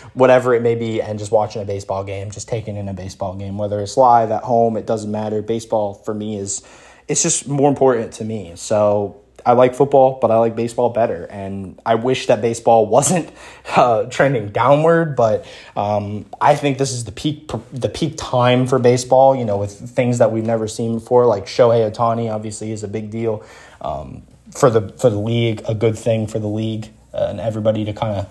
whatever 0.14 0.54
it 0.54 0.62
may 0.62 0.76
be, 0.76 1.02
and 1.02 1.20
just 1.20 1.32
watching 1.32 1.62
a 1.62 1.66
baseball 1.66 2.06
game, 2.06 2.32
just 2.32 2.48
taking 2.48 2.78
in 2.78 2.88
a 2.88 2.94
baseball 2.94 3.36
game. 3.36 3.58
Whether 3.58 3.82
it's 3.82 3.98
live, 3.98 4.32
at 4.32 4.44
home, 4.44 4.78
it 4.78 4.86
doesn't 4.86 5.12
matter. 5.12 5.42
Baseball 5.42 5.94
for 5.94 6.14
me 6.14 6.38
is 6.38 6.66
it's 7.08 7.24
just 7.24 7.48
more 7.48 7.70
important 7.70 8.14
to 8.14 8.26
me. 8.26 8.54
So 8.56 9.22
I 9.46 9.54
like 9.54 9.76
football, 9.76 10.20
but 10.22 10.30
I 10.30 10.38
like 10.38 10.58
baseball 10.58 10.90
better. 10.90 11.24
And 11.26 11.80
I 11.86 11.96
wish 11.96 12.28
that 12.28 12.42
baseball 12.42 12.86
wasn't 12.98 13.32
uh, 13.76 14.04
trending 14.06 14.50
downward, 14.50 15.16
but 15.16 15.46
um, 15.76 16.26
I 16.42 16.56
think 16.56 16.78
this 16.78 16.92
is 16.92 17.06
the 17.06 17.14
peak 17.14 17.50
the 17.72 17.90
peak 17.90 18.16
time 18.18 18.68
for 18.68 18.78
baseball. 18.78 19.36
You 19.36 19.46
know, 19.46 19.58
with 19.58 19.72
things 19.72 20.18
that 20.18 20.32
we've 20.32 20.46
never 20.46 20.68
seen 20.68 20.96
before, 20.96 21.26
like 21.26 21.46
Shohei 21.46 21.90
Ohtani, 21.90 22.32
obviously 22.32 22.72
is 22.72 22.84
a 22.84 22.88
big 22.90 23.10
deal 23.10 23.44
um, 23.80 24.24
for 24.52 24.70
the 24.70 24.90
for 24.98 25.10
the 25.10 25.20
league, 25.20 25.64
a 25.68 25.74
good 25.74 25.98
thing 25.98 26.28
for 26.28 26.40
the 26.40 26.48
league, 26.48 26.90
uh, 27.14 27.28
and 27.30 27.40
everybody 27.40 27.86
to 27.86 27.94
kind 27.94 28.18
of 28.18 28.28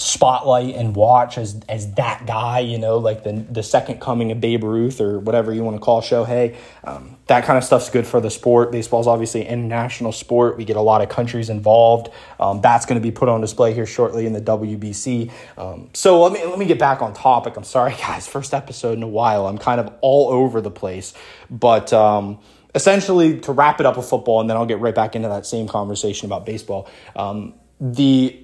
spotlight 0.00 0.74
and 0.74 0.96
watch 0.96 1.36
as 1.36 1.60
as 1.68 1.92
that 1.94 2.26
guy, 2.26 2.60
you 2.60 2.78
know, 2.78 2.96
like 2.98 3.22
the 3.22 3.32
the 3.50 3.62
second 3.62 4.00
coming 4.00 4.32
of 4.32 4.40
Babe 4.40 4.64
Ruth 4.64 5.00
or 5.00 5.18
whatever 5.18 5.52
you 5.52 5.62
want 5.62 5.76
to 5.76 5.80
call 5.80 6.00
Shohei. 6.00 6.56
Um, 6.84 7.18
that 7.26 7.44
kind 7.44 7.58
of 7.58 7.64
stuff's 7.64 7.90
good 7.90 8.06
for 8.06 8.20
the 8.20 8.30
sport. 8.30 8.72
Baseball 8.72 9.00
is 9.00 9.06
obviously 9.06 9.42
an 9.42 9.48
international 9.48 10.12
sport. 10.12 10.56
We 10.56 10.64
get 10.64 10.76
a 10.76 10.80
lot 10.80 11.02
of 11.02 11.10
countries 11.10 11.50
involved. 11.50 12.08
Um, 12.38 12.60
that's 12.62 12.86
going 12.86 13.00
to 13.00 13.02
be 13.02 13.10
put 13.10 13.28
on 13.28 13.40
display 13.42 13.74
here 13.74 13.86
shortly 13.86 14.26
in 14.26 14.32
the 14.32 14.40
WBC. 14.40 15.30
Um, 15.58 15.90
so 15.92 16.22
let 16.22 16.32
me 16.32 16.44
let 16.46 16.58
me 16.58 16.64
get 16.64 16.78
back 16.78 17.02
on 17.02 17.12
topic. 17.12 17.56
I'm 17.56 17.64
sorry, 17.64 17.92
guys. 18.00 18.26
First 18.26 18.54
episode 18.54 18.96
in 18.96 19.02
a 19.02 19.08
while. 19.08 19.46
I'm 19.46 19.58
kind 19.58 19.80
of 19.80 19.92
all 20.00 20.28
over 20.28 20.60
the 20.60 20.70
place, 20.70 21.14
but. 21.50 21.92
Um, 21.92 22.38
essentially, 22.72 23.40
to 23.40 23.50
wrap 23.50 23.80
it 23.80 23.86
up 23.86 23.96
with 23.96 24.08
football, 24.08 24.40
and 24.40 24.48
then 24.48 24.56
I'll 24.56 24.64
get 24.64 24.78
right 24.78 24.94
back 24.94 25.16
into 25.16 25.28
that 25.28 25.44
same 25.44 25.66
conversation 25.66 26.26
about 26.26 26.46
baseball. 26.46 26.88
Um, 27.16 27.54
the 27.80 28.38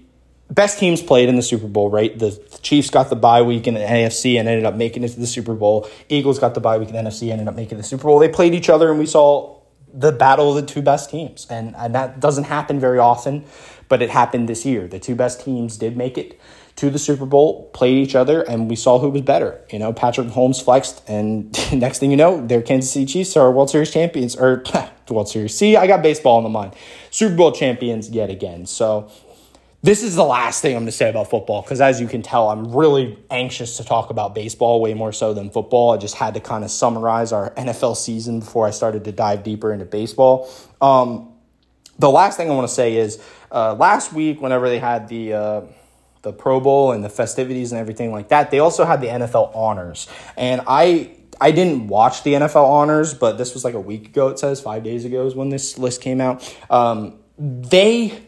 best 0.50 0.78
teams 0.78 1.02
played 1.02 1.28
in 1.28 1.36
the 1.36 1.42
Super 1.42 1.66
Bowl, 1.66 1.90
right? 1.90 2.16
The 2.16 2.30
Chiefs 2.62 2.90
got 2.90 3.10
the 3.10 3.16
bye 3.16 3.42
week 3.42 3.66
in 3.66 3.74
the 3.74 3.80
AFC 3.80 4.38
and 4.38 4.48
ended 4.48 4.64
up 4.64 4.74
making 4.74 5.04
it 5.04 5.08
to 5.08 5.20
the 5.20 5.26
Super 5.26 5.54
Bowl. 5.54 5.88
Eagles 6.08 6.38
got 6.38 6.54
the 6.54 6.60
bye 6.60 6.78
week 6.78 6.88
in 6.88 6.94
the 6.94 7.02
NFC 7.02 7.22
and 7.24 7.32
ended 7.32 7.48
up 7.48 7.56
making 7.56 7.78
the 7.78 7.84
Super 7.84 8.04
Bowl. 8.04 8.18
They 8.18 8.28
played 8.28 8.54
each 8.54 8.68
other 8.68 8.90
and 8.90 8.98
we 8.98 9.06
saw 9.06 9.56
the 9.92 10.12
battle 10.12 10.50
of 10.50 10.56
the 10.56 10.72
two 10.72 10.82
best 10.82 11.10
teams. 11.10 11.46
And, 11.48 11.74
and 11.76 11.94
that 11.94 12.20
doesn't 12.20 12.44
happen 12.44 12.78
very 12.78 12.98
often, 12.98 13.44
but 13.88 14.02
it 14.02 14.10
happened 14.10 14.48
this 14.48 14.64
year. 14.66 14.86
The 14.86 15.00
two 15.00 15.14
best 15.14 15.40
teams 15.40 15.76
did 15.78 15.96
make 15.96 16.18
it 16.18 16.38
to 16.76 16.90
the 16.90 16.98
Super 16.98 17.24
Bowl, 17.24 17.70
played 17.70 17.96
each 17.96 18.14
other, 18.14 18.42
and 18.42 18.68
we 18.68 18.76
saw 18.76 18.98
who 18.98 19.08
was 19.08 19.22
better. 19.22 19.58
You 19.72 19.78
know, 19.78 19.94
Patrick 19.94 20.28
Holmes 20.28 20.60
flexed, 20.60 21.02
and 21.08 21.50
next 21.72 22.00
thing 22.00 22.10
you 22.10 22.18
know, 22.18 22.46
their 22.46 22.60
Kansas 22.60 22.92
City 22.92 23.06
Chiefs 23.06 23.34
are 23.36 23.50
World 23.50 23.70
Series 23.70 23.90
champions, 23.90 24.36
or 24.36 24.62
World 25.10 25.28
Series. 25.28 25.56
See, 25.56 25.76
I 25.76 25.86
got 25.86 26.02
baseball 26.02 26.36
on 26.36 26.42
the 26.42 26.50
mind. 26.50 26.74
Super 27.10 27.34
Bowl 27.34 27.52
champions 27.52 28.10
yet 28.10 28.28
again. 28.28 28.66
So 28.66 29.10
this 29.86 30.02
is 30.02 30.16
the 30.16 30.24
last 30.24 30.62
thing 30.62 30.74
I'm 30.74 30.82
going 30.82 30.86
to 30.86 30.92
say 30.92 31.08
about 31.08 31.30
football 31.30 31.62
because, 31.62 31.80
as 31.80 32.00
you 32.00 32.08
can 32.08 32.20
tell, 32.20 32.48
I'm 32.48 32.74
really 32.74 33.16
anxious 33.30 33.76
to 33.76 33.84
talk 33.84 34.10
about 34.10 34.34
baseball 34.34 34.80
way 34.80 34.94
more 34.94 35.12
so 35.12 35.32
than 35.32 35.48
football. 35.48 35.92
I 35.92 35.96
just 35.96 36.16
had 36.16 36.34
to 36.34 36.40
kind 36.40 36.64
of 36.64 36.72
summarize 36.72 37.30
our 37.30 37.52
NFL 37.52 37.96
season 37.96 38.40
before 38.40 38.66
I 38.66 38.72
started 38.72 39.04
to 39.04 39.12
dive 39.12 39.44
deeper 39.44 39.72
into 39.72 39.84
baseball. 39.84 40.50
Um, 40.80 41.32
the 42.00 42.10
last 42.10 42.36
thing 42.36 42.50
I 42.50 42.54
want 42.54 42.66
to 42.66 42.74
say 42.74 42.96
is 42.96 43.22
uh, 43.52 43.74
last 43.74 44.12
week, 44.12 44.40
whenever 44.40 44.68
they 44.68 44.80
had 44.80 45.06
the 45.06 45.34
uh, 45.34 45.60
the 46.22 46.32
Pro 46.32 46.58
Bowl 46.58 46.90
and 46.90 47.04
the 47.04 47.08
festivities 47.08 47.70
and 47.70 47.80
everything 47.80 48.10
like 48.10 48.30
that, 48.30 48.50
they 48.50 48.58
also 48.58 48.84
had 48.84 49.00
the 49.00 49.06
NFL 49.06 49.54
honors, 49.54 50.08
and 50.36 50.62
I 50.66 51.12
I 51.40 51.52
didn't 51.52 51.86
watch 51.86 52.24
the 52.24 52.32
NFL 52.32 52.68
honors, 52.68 53.14
but 53.14 53.38
this 53.38 53.54
was 53.54 53.64
like 53.64 53.74
a 53.74 53.80
week 53.80 54.08
ago. 54.08 54.30
It 54.30 54.40
says 54.40 54.60
five 54.60 54.82
days 54.82 55.04
ago 55.04 55.26
is 55.26 55.36
when 55.36 55.48
this 55.48 55.78
list 55.78 56.00
came 56.00 56.20
out. 56.20 56.42
Um, 56.70 57.20
they 57.38 58.25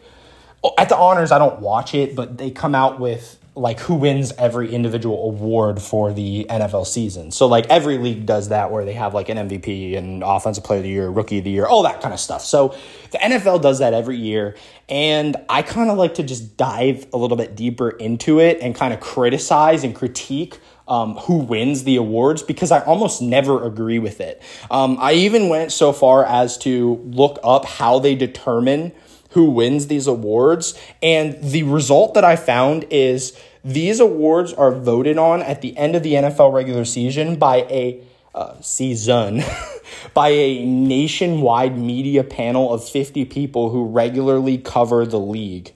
Oh, 0.68 0.74
at 0.76 0.88
the 0.88 0.96
honors 0.96 1.32
i 1.32 1.38
don't 1.38 1.60
watch 1.60 1.94
it 1.94 2.14
but 2.14 2.36
they 2.36 2.50
come 2.50 2.74
out 2.74 3.00
with 3.00 3.38
like 3.58 3.80
who 3.80 3.94
wins 3.94 4.32
every 4.38 4.72
individual 4.72 5.24
award 5.24 5.82
for 5.82 6.12
the 6.12 6.46
NFL 6.48 6.86
season. 6.86 7.32
So 7.32 7.46
like 7.46 7.66
every 7.66 7.98
league 7.98 8.24
does 8.24 8.50
that 8.50 8.70
where 8.70 8.84
they 8.84 8.92
have 8.94 9.14
like 9.14 9.28
an 9.28 9.36
MVP 9.36 9.96
and 9.96 10.22
offensive 10.22 10.62
player 10.62 10.78
of 10.78 10.84
the 10.84 10.90
year, 10.90 11.08
rookie 11.08 11.38
of 11.38 11.44
the 11.44 11.50
year, 11.50 11.66
all 11.66 11.82
that 11.82 12.00
kind 12.00 12.14
of 12.14 12.20
stuff. 12.20 12.42
So 12.42 12.76
the 13.10 13.18
NFL 13.18 13.60
does 13.60 13.80
that 13.80 13.94
every 13.94 14.16
year 14.16 14.56
and 14.88 15.36
I 15.48 15.62
kind 15.62 15.90
of 15.90 15.98
like 15.98 16.14
to 16.14 16.22
just 16.22 16.56
dive 16.56 17.06
a 17.12 17.18
little 17.18 17.36
bit 17.36 17.56
deeper 17.56 17.90
into 17.90 18.38
it 18.38 18.58
and 18.60 18.74
kind 18.74 18.94
of 18.94 19.00
criticize 19.00 19.84
and 19.84 19.94
critique 19.94 20.60
um, 20.88 21.14
who 21.16 21.38
wins 21.38 21.84
the 21.84 21.96
awards 21.96 22.42
because 22.42 22.72
I 22.72 22.80
almost 22.80 23.22
never 23.22 23.64
agree 23.64 23.98
with 23.98 24.20
it. 24.20 24.42
Um, 24.70 24.96
I 25.00 25.12
even 25.12 25.48
went 25.48 25.72
so 25.72 25.92
far 25.92 26.24
as 26.24 26.58
to 26.58 26.96
look 27.04 27.38
up 27.44 27.64
how 27.64 27.98
they 27.98 28.14
determine 28.14 28.92
who 29.30 29.50
wins 29.50 29.86
these 29.86 30.06
awards. 30.06 30.78
And 31.02 31.40
the 31.42 31.62
result 31.64 32.14
that 32.14 32.24
I 32.24 32.36
found 32.36 32.86
is 32.90 33.38
these 33.64 34.00
awards 34.00 34.52
are 34.52 34.72
voted 34.72 35.18
on 35.18 35.42
at 35.42 35.60
the 35.60 35.76
end 35.76 35.94
of 35.94 36.02
the 36.02 36.14
NFL 36.14 36.52
regular 36.52 36.84
season 36.84 37.36
by 37.36 37.58
a 37.68 38.02
uh, 38.34 38.60
season 38.60 39.42
by 40.14 40.28
a 40.28 40.64
nationwide 40.64 41.76
media 41.76 42.22
panel 42.22 42.72
of 42.72 42.88
50 42.88 43.24
people 43.24 43.70
who 43.70 43.86
regularly 43.86 44.58
cover 44.58 45.04
the 45.04 45.18
league. 45.18 45.72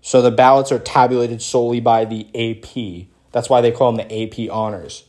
So 0.00 0.20
the 0.20 0.32
ballots 0.32 0.72
are 0.72 0.80
tabulated 0.80 1.40
solely 1.40 1.80
by 1.80 2.04
the 2.04 2.26
AP. 2.34 3.11
That's 3.32 3.50
why 3.50 3.60
they 3.60 3.72
call 3.72 3.92
them 3.92 4.06
the 4.06 4.22
AP 4.22 4.50
honors. 4.50 5.04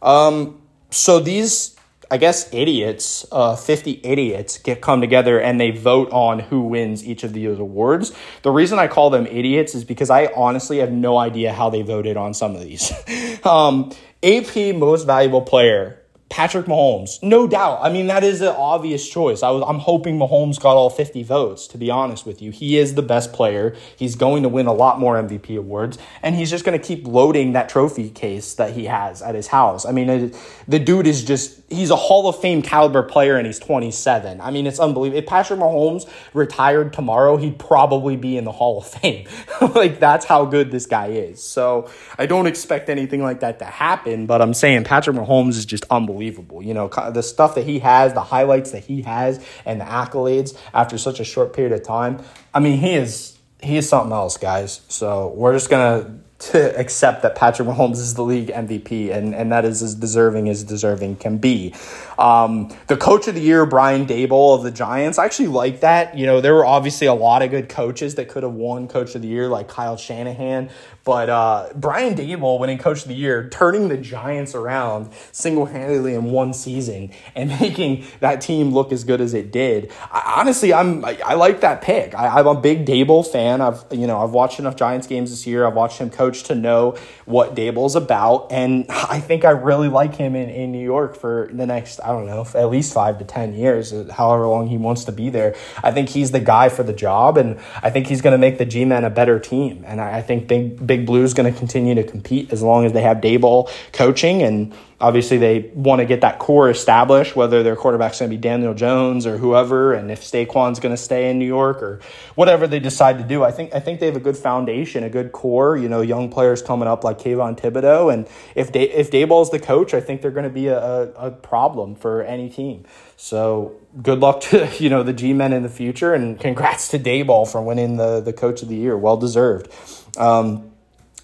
Um, 0.00 0.60
so 0.90 1.18
these 1.18 1.74
I 2.10 2.16
guess 2.16 2.52
idiots, 2.52 3.26
uh, 3.32 3.56
50 3.56 4.00
idiots 4.04 4.58
get 4.58 4.80
come 4.80 5.00
together 5.00 5.40
and 5.40 5.60
they 5.60 5.70
vote 5.70 6.10
on 6.12 6.38
who 6.38 6.60
wins 6.62 7.04
each 7.04 7.24
of 7.24 7.32
these 7.32 7.58
awards. 7.58 8.12
The 8.42 8.50
reason 8.50 8.78
I 8.78 8.86
call 8.86 9.10
them 9.10 9.26
idiots 9.26 9.74
is 9.74 9.84
because 9.84 10.10
I 10.10 10.26
honestly 10.36 10.78
have 10.78 10.92
no 10.92 11.16
idea 11.18 11.52
how 11.52 11.70
they 11.70 11.82
voted 11.82 12.16
on 12.16 12.34
some 12.34 12.54
of 12.54 12.62
these. 12.62 12.92
um, 13.44 13.90
AP 14.22 14.76
Most 14.76 15.06
Valuable 15.06 15.42
Player, 15.42 16.00
Patrick 16.34 16.66
Mahomes, 16.66 17.22
no 17.22 17.46
doubt. 17.46 17.78
I 17.80 17.90
mean, 17.90 18.08
that 18.08 18.24
is 18.24 18.40
an 18.40 18.48
obvious 18.48 19.08
choice. 19.08 19.44
I 19.44 19.50
was, 19.50 19.62
I'm 19.68 19.78
hoping 19.78 20.18
Mahomes 20.18 20.58
got 20.60 20.74
all 20.74 20.90
50 20.90 21.22
votes, 21.22 21.68
to 21.68 21.78
be 21.78 21.92
honest 21.92 22.26
with 22.26 22.42
you. 22.42 22.50
He 22.50 22.76
is 22.76 22.96
the 22.96 23.02
best 23.02 23.32
player. 23.32 23.76
He's 23.96 24.16
going 24.16 24.42
to 24.42 24.48
win 24.48 24.66
a 24.66 24.72
lot 24.72 24.98
more 24.98 25.14
MVP 25.14 25.56
awards, 25.56 25.96
and 26.24 26.34
he's 26.34 26.50
just 26.50 26.64
going 26.64 26.76
to 26.76 26.84
keep 26.84 27.06
loading 27.06 27.52
that 27.52 27.68
trophy 27.68 28.10
case 28.10 28.54
that 28.54 28.72
he 28.72 28.86
has 28.86 29.22
at 29.22 29.36
his 29.36 29.46
house. 29.46 29.86
I 29.86 29.92
mean, 29.92 30.10
it, 30.10 30.36
the 30.66 30.80
dude 30.80 31.06
is 31.06 31.22
just, 31.22 31.60
he's 31.70 31.90
a 31.90 31.96
Hall 31.96 32.28
of 32.28 32.36
Fame 32.40 32.62
caliber 32.62 33.04
player, 33.04 33.36
and 33.36 33.46
he's 33.46 33.60
27. 33.60 34.40
I 34.40 34.50
mean, 34.50 34.66
it's 34.66 34.80
unbelievable. 34.80 35.20
If 35.20 35.26
Patrick 35.26 35.60
Mahomes 35.60 36.10
retired 36.32 36.92
tomorrow, 36.92 37.36
he'd 37.36 37.60
probably 37.60 38.16
be 38.16 38.36
in 38.36 38.42
the 38.42 38.50
Hall 38.50 38.78
of 38.78 38.88
Fame. 38.88 39.28
like, 39.76 40.00
that's 40.00 40.24
how 40.24 40.46
good 40.46 40.72
this 40.72 40.86
guy 40.86 41.10
is. 41.10 41.40
So 41.40 41.88
I 42.18 42.26
don't 42.26 42.48
expect 42.48 42.88
anything 42.88 43.22
like 43.22 43.38
that 43.38 43.60
to 43.60 43.66
happen, 43.66 44.26
but 44.26 44.42
I'm 44.42 44.52
saying 44.52 44.82
Patrick 44.82 45.14
Mahomes 45.14 45.50
is 45.50 45.64
just 45.64 45.84
unbelievable 45.92 46.23
unbelievable. 46.24 46.62
You 46.62 46.74
know, 46.74 46.88
the 46.88 47.22
stuff 47.22 47.54
that 47.54 47.64
he 47.64 47.80
has, 47.80 48.12
the 48.14 48.22
highlights 48.22 48.72
that 48.72 48.84
he 48.84 49.02
has, 49.02 49.44
and 49.64 49.80
the 49.80 49.84
accolades 49.84 50.58
after 50.72 50.98
such 50.98 51.20
a 51.20 51.24
short 51.24 51.52
period 51.52 51.72
of 51.72 51.82
time. 51.82 52.22
I 52.52 52.60
mean, 52.60 52.78
he 52.78 52.94
is 52.94 53.38
he 53.62 53.76
is 53.76 53.88
something 53.88 54.12
else, 54.12 54.36
guys. 54.36 54.82
So 54.88 55.32
we're 55.36 55.52
just 55.52 55.70
gonna 55.70 56.18
to 56.38 56.78
accept 56.78 57.22
that 57.22 57.36
Patrick 57.36 57.66
Mahomes 57.66 57.92
is 57.92 58.14
the 58.14 58.22
league 58.22 58.48
MVP, 58.48 59.10
and, 59.10 59.34
and 59.34 59.52
that 59.52 59.64
is 59.64 59.82
as 59.82 59.94
deserving 59.94 60.48
as 60.48 60.62
deserving 60.64 61.16
can 61.16 61.38
be. 61.38 61.72
Um, 62.18 62.76
the 62.88 62.96
coach 62.96 63.28
of 63.28 63.34
the 63.34 63.40
year, 63.40 63.64
Brian 63.64 64.04
Daboll 64.04 64.56
of 64.56 64.62
the 64.62 64.70
Giants, 64.70 65.18
I 65.18 65.24
actually 65.24 65.48
like 65.48 65.80
that. 65.80 66.18
You 66.18 66.26
know, 66.26 66.40
there 66.40 66.52
were 66.52 66.66
obviously 66.66 67.06
a 67.06 67.14
lot 67.14 67.42
of 67.42 67.50
good 67.50 67.68
coaches 67.68 68.16
that 68.16 68.28
could 68.28 68.42
have 68.42 68.52
won 68.52 68.88
coach 68.88 69.14
of 69.14 69.22
the 69.22 69.28
year, 69.28 69.48
like 69.48 69.68
Kyle 69.68 69.96
Shanahan, 69.96 70.70
but 71.04 71.28
uh, 71.28 71.68
Brian 71.76 72.14
Daboll 72.14 72.58
winning 72.58 72.78
Coach 72.78 73.02
of 73.02 73.08
the 73.08 73.14
Year, 73.14 73.48
turning 73.50 73.88
the 73.88 73.98
Giants 73.98 74.54
around 74.54 75.12
single 75.32 75.66
handedly 75.66 76.14
in 76.14 76.24
one 76.24 76.54
season 76.54 77.10
and 77.34 77.50
making 77.60 78.06
that 78.20 78.40
team 78.40 78.72
look 78.72 78.90
as 78.90 79.04
good 79.04 79.20
as 79.20 79.34
it 79.34 79.52
did. 79.52 79.92
I, 80.10 80.34
honestly, 80.38 80.72
I'm 80.72 81.04
I, 81.04 81.18
I, 81.24 81.34
like 81.34 81.60
that 81.60 81.82
pick. 81.82 82.14
I, 82.14 82.40
am 82.40 82.46
a 82.46 82.58
big 82.58 82.86
Daboll 82.86 83.26
fan. 83.26 83.60
I've 83.60 83.84
you 83.90 84.06
know 84.06 84.22
I've 84.22 84.30
watched 84.30 84.58
enough 84.58 84.76
Giants 84.76 85.06
games 85.06 85.30
this 85.30 85.46
year. 85.46 85.66
I've 85.66 85.74
watched 85.74 85.98
him 85.98 86.08
coach 86.08 86.44
to 86.44 86.54
know 86.54 86.96
what 87.26 87.54
Daboll's 87.54 87.96
about, 87.96 88.50
and 88.50 88.86
I 88.88 89.20
think 89.20 89.44
I 89.44 89.50
really 89.50 89.88
like 89.88 90.14
him 90.14 90.34
in, 90.34 90.48
in 90.48 90.72
New 90.72 90.82
York 90.82 91.16
for 91.16 91.50
the 91.52 91.66
next 91.66 92.00
I 92.00 92.08
don't 92.08 92.26
know 92.26 92.46
at 92.54 92.70
least 92.70 92.94
five 92.94 93.18
to 93.18 93.24
ten 93.24 93.52
years, 93.52 93.92
however 94.10 94.46
long 94.46 94.68
he 94.68 94.78
wants 94.78 95.04
to 95.04 95.12
be 95.12 95.28
there. 95.28 95.54
I 95.82 95.92
think 95.92 96.08
he's 96.08 96.30
the 96.30 96.40
guy 96.40 96.70
for 96.70 96.82
the 96.82 96.94
job, 96.94 97.36
and 97.36 97.60
I 97.82 97.90
think 97.90 98.06
he's 98.06 98.22
going 98.22 98.32
to 98.32 98.38
make 98.38 98.56
the 98.56 98.64
G-men 98.64 99.04
a 99.04 99.10
better 99.10 99.38
team. 99.38 99.84
And 99.86 100.00
I, 100.00 100.18
I 100.18 100.22
think 100.22 100.48
big 100.48 100.86
big 100.86 100.93
Big 100.96 101.06
Blue 101.06 101.24
is 101.24 101.34
going 101.34 101.52
to 101.52 101.58
continue 101.58 101.96
to 101.96 102.04
compete 102.04 102.52
as 102.52 102.62
long 102.62 102.84
as 102.84 102.92
they 102.92 103.02
have 103.02 103.16
Daboll 103.16 103.68
coaching. 103.92 104.42
And 104.42 104.72
obviously, 105.00 105.38
they 105.38 105.72
want 105.74 105.98
to 105.98 106.06
get 106.06 106.20
that 106.20 106.38
core 106.38 106.70
established, 106.70 107.34
whether 107.34 107.64
their 107.64 107.74
quarterback's 107.74 108.20
going 108.20 108.30
to 108.30 108.36
be 108.36 108.40
Daniel 108.40 108.74
Jones 108.74 109.26
or 109.26 109.36
whoever, 109.38 109.92
and 109.92 110.08
if 110.08 110.22
Saquon's 110.22 110.78
going 110.78 110.94
to 110.94 111.02
stay 111.02 111.30
in 111.30 111.40
New 111.40 111.46
York 111.46 111.82
or 111.82 112.00
whatever 112.36 112.68
they 112.68 112.78
decide 112.78 113.18
to 113.18 113.24
do. 113.24 113.42
I 113.42 113.50
think 113.50 113.74
I 113.74 113.80
think 113.80 113.98
they 113.98 114.06
have 114.06 114.14
a 114.14 114.20
good 114.20 114.36
foundation, 114.36 115.02
a 115.02 115.10
good 115.10 115.32
core. 115.32 115.76
You 115.76 115.88
know, 115.88 116.00
young 116.00 116.30
players 116.30 116.62
coming 116.62 116.86
up 116.86 117.02
like 117.02 117.18
Kayvon 117.18 117.58
Thibodeaux, 117.58 118.12
and 118.12 118.28
if 118.54 118.70
they 118.70 118.84
if 118.84 119.10
Daboll's 119.10 119.50
the 119.50 119.58
coach, 119.58 119.94
I 119.94 120.00
think 120.00 120.22
they're 120.22 120.30
going 120.30 120.44
to 120.44 120.50
be 120.50 120.68
a, 120.68 121.10
a, 121.14 121.32
problem 121.32 121.96
for 121.96 122.22
any 122.22 122.48
team. 122.48 122.84
So 123.16 123.80
good 124.00 124.20
luck 124.20 124.42
to 124.42 124.70
you 124.78 124.90
know 124.90 125.02
the 125.02 125.12
G 125.12 125.32
men 125.32 125.52
in 125.52 125.64
the 125.64 125.68
future, 125.68 126.14
and 126.14 126.38
congrats 126.38 126.86
to 126.88 127.00
Daboll 127.00 127.50
for 127.50 127.60
winning 127.60 127.96
the 127.96 128.20
the 128.20 128.32
coach 128.32 128.62
of 128.62 128.68
the 128.68 128.76
year, 128.76 128.96
well 128.96 129.16
deserved. 129.16 129.68
Um, 130.16 130.70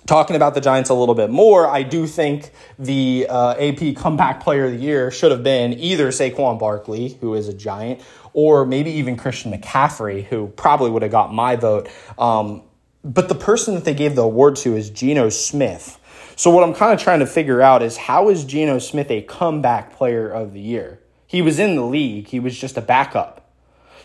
talking 0.07 0.37
about 0.37 0.55
the 0.55 0.61
Giants 0.61 0.91
a 0.91 0.95
little 0.95 1.15
bit 1.15 1.31
more, 1.31 1.67
I 1.67 1.83
do 1.83 2.07
think 2.07 2.51
the 2.79 3.27
uh, 3.29 3.55
AP 3.59 3.97
comeback 3.97 4.43
player 4.43 4.67
of 4.67 4.73
the 4.73 4.79
year 4.79 5.11
should 5.11 5.31
have 5.31 5.43
been 5.43 5.75
either 5.75 6.09
Saquon 6.09 6.59
Barkley, 6.59 7.17
who 7.21 7.35
is 7.35 7.49
a 7.49 7.55
Giant, 7.55 8.01
or 8.33 8.65
maybe 8.67 8.91
even 8.93 9.17
Christian 9.17 9.53
McCaffrey, 9.53 10.25
who 10.25 10.49
probably 10.49 10.91
would 10.91 11.03
have 11.03 11.11
got 11.11 11.33
my 11.33 11.57
vote. 11.57 11.89
Um, 12.19 12.63
but 13.03 13.29
the 13.29 13.35
person 13.35 13.75
that 13.75 13.85
they 13.85 13.95
gave 13.95 14.15
the 14.15 14.23
award 14.23 14.57
to 14.57 14.77
is 14.77 14.91
Geno 14.91 15.29
Smith. 15.29 15.99
So 16.37 16.51
what 16.51 16.65
I'm 16.65 16.75
kind 16.75 16.93
of 16.93 17.01
trying 17.01 17.21
to 17.21 17.27
figure 17.27 17.61
out 17.61 17.83
is 17.83 17.97
how 17.97 18.29
is 18.29 18.45
Geno 18.45 18.79
Smith 18.79 19.11
a 19.11 19.23
comeback 19.23 19.93
player 19.93 20.31
of 20.31 20.53
the 20.53 20.61
year? 20.61 21.01
He 21.27 21.43
was 21.43 21.59
in 21.59 21.77
the 21.77 21.85
league, 21.85 22.29
he 22.29 22.41
was 22.41 22.59
just 22.59 22.77
a 22.77 22.81
backup. 22.81 23.50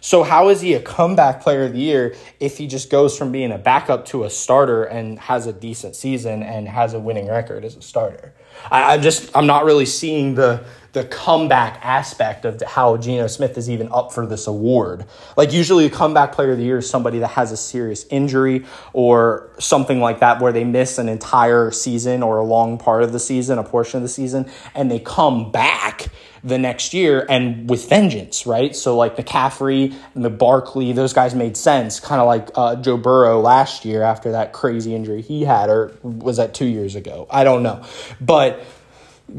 So 0.02 0.24
how 0.24 0.50
is 0.50 0.62
he 0.62 0.74
a 0.74 0.82
comeback 0.82 1.42
player 1.42 1.64
of 1.64 1.74
the 1.74 1.80
year 1.80 2.16
if 2.40 2.58
he 2.58 2.68
just 2.68 2.90
goes 2.90 3.18
from 3.18 3.32
being 3.32 3.52
a 3.52 3.58
backup 3.58 4.06
to 4.08 4.24
a 4.24 4.30
starter 4.30 4.84
and 4.84 5.20
has 5.20 5.48
a 5.48 5.54
decent 5.54 5.96
season 5.96 6.44
and 6.44 6.68
has 6.68 6.94
a 6.94 7.00
winning 7.00 7.28
record 7.28 7.66
as 7.66 7.76
a 7.76 7.82
starter? 7.82 8.34
I, 8.72 8.94
I 8.94 8.98
just 8.98 9.36
I'm 9.36 9.48
not 9.48 9.66
really 9.66 9.86
seeing 9.86 10.36
the 10.36 10.66
the 10.96 11.04
comeback 11.04 11.78
aspect 11.84 12.46
of 12.46 12.62
how 12.62 12.96
Geno 12.96 13.28
Smith 13.28 13.58
is 13.58 13.70
even 13.70 13.90
up 13.92 14.14
for 14.14 14.26
this 14.26 14.48
award. 14.48 15.06
Like 15.36 15.52
usually 15.52 15.86
a 15.86 15.90
comeback 15.90 16.32
player 16.32 16.54
of 16.54 16.58
the 16.58 16.64
year 16.64 16.78
is 16.78 16.90
somebody 16.90 17.20
that 17.20 17.32
has 17.32 17.52
a 17.52 17.58
serious 17.58 18.06
injury 18.10 18.64
or 18.94 19.50
something 19.60 20.00
like 20.00 20.22
that 20.22 20.40
where 20.40 20.54
they 20.54 20.64
miss 20.64 20.98
an 20.98 21.10
entire 21.10 21.70
season 21.70 22.24
or 22.24 22.38
a 22.38 22.46
long 22.46 22.78
part 22.78 23.04
of 23.04 23.12
the 23.12 23.20
season, 23.20 23.60
a 23.60 23.64
portion 23.64 23.98
of 23.98 24.04
the 24.04 24.10
season, 24.10 24.50
and 24.74 24.90
they 24.90 25.00
come 25.00 25.52
back 25.52 26.08
the 26.46 26.60
next 26.60 26.94
year 26.94 27.26
and 27.28 27.68
with 27.68 27.90
vengeance, 27.90 28.46
right? 28.46 28.76
So 28.76 28.96
like 28.96 29.18
McCaffrey 29.18 29.94
and 30.14 30.24
the 30.24 30.30
Barkley, 30.30 30.94
those 30.94 31.12
guys 31.12 31.34
made 31.34 31.58
sense, 31.58 32.00
kind 32.00 32.22
of 32.22 32.28
like 32.28 32.50
uh, 32.56 32.76
Joe 32.76 32.98
Burrow 32.98 33.42
last 33.42 33.84
year 33.84 34.04
after 34.04 34.32
that 34.34 34.54
crazy 34.54 34.94
injury 34.94 35.24
he 35.24 35.44
had, 35.44 35.70
or 35.70 35.92
was 36.04 36.38
that 36.38 36.54
two 36.54 36.68
years 36.68 36.96
ago? 36.96 37.26
I 37.32 37.44
don't 37.44 37.64
know, 37.64 37.84
but 38.22 38.64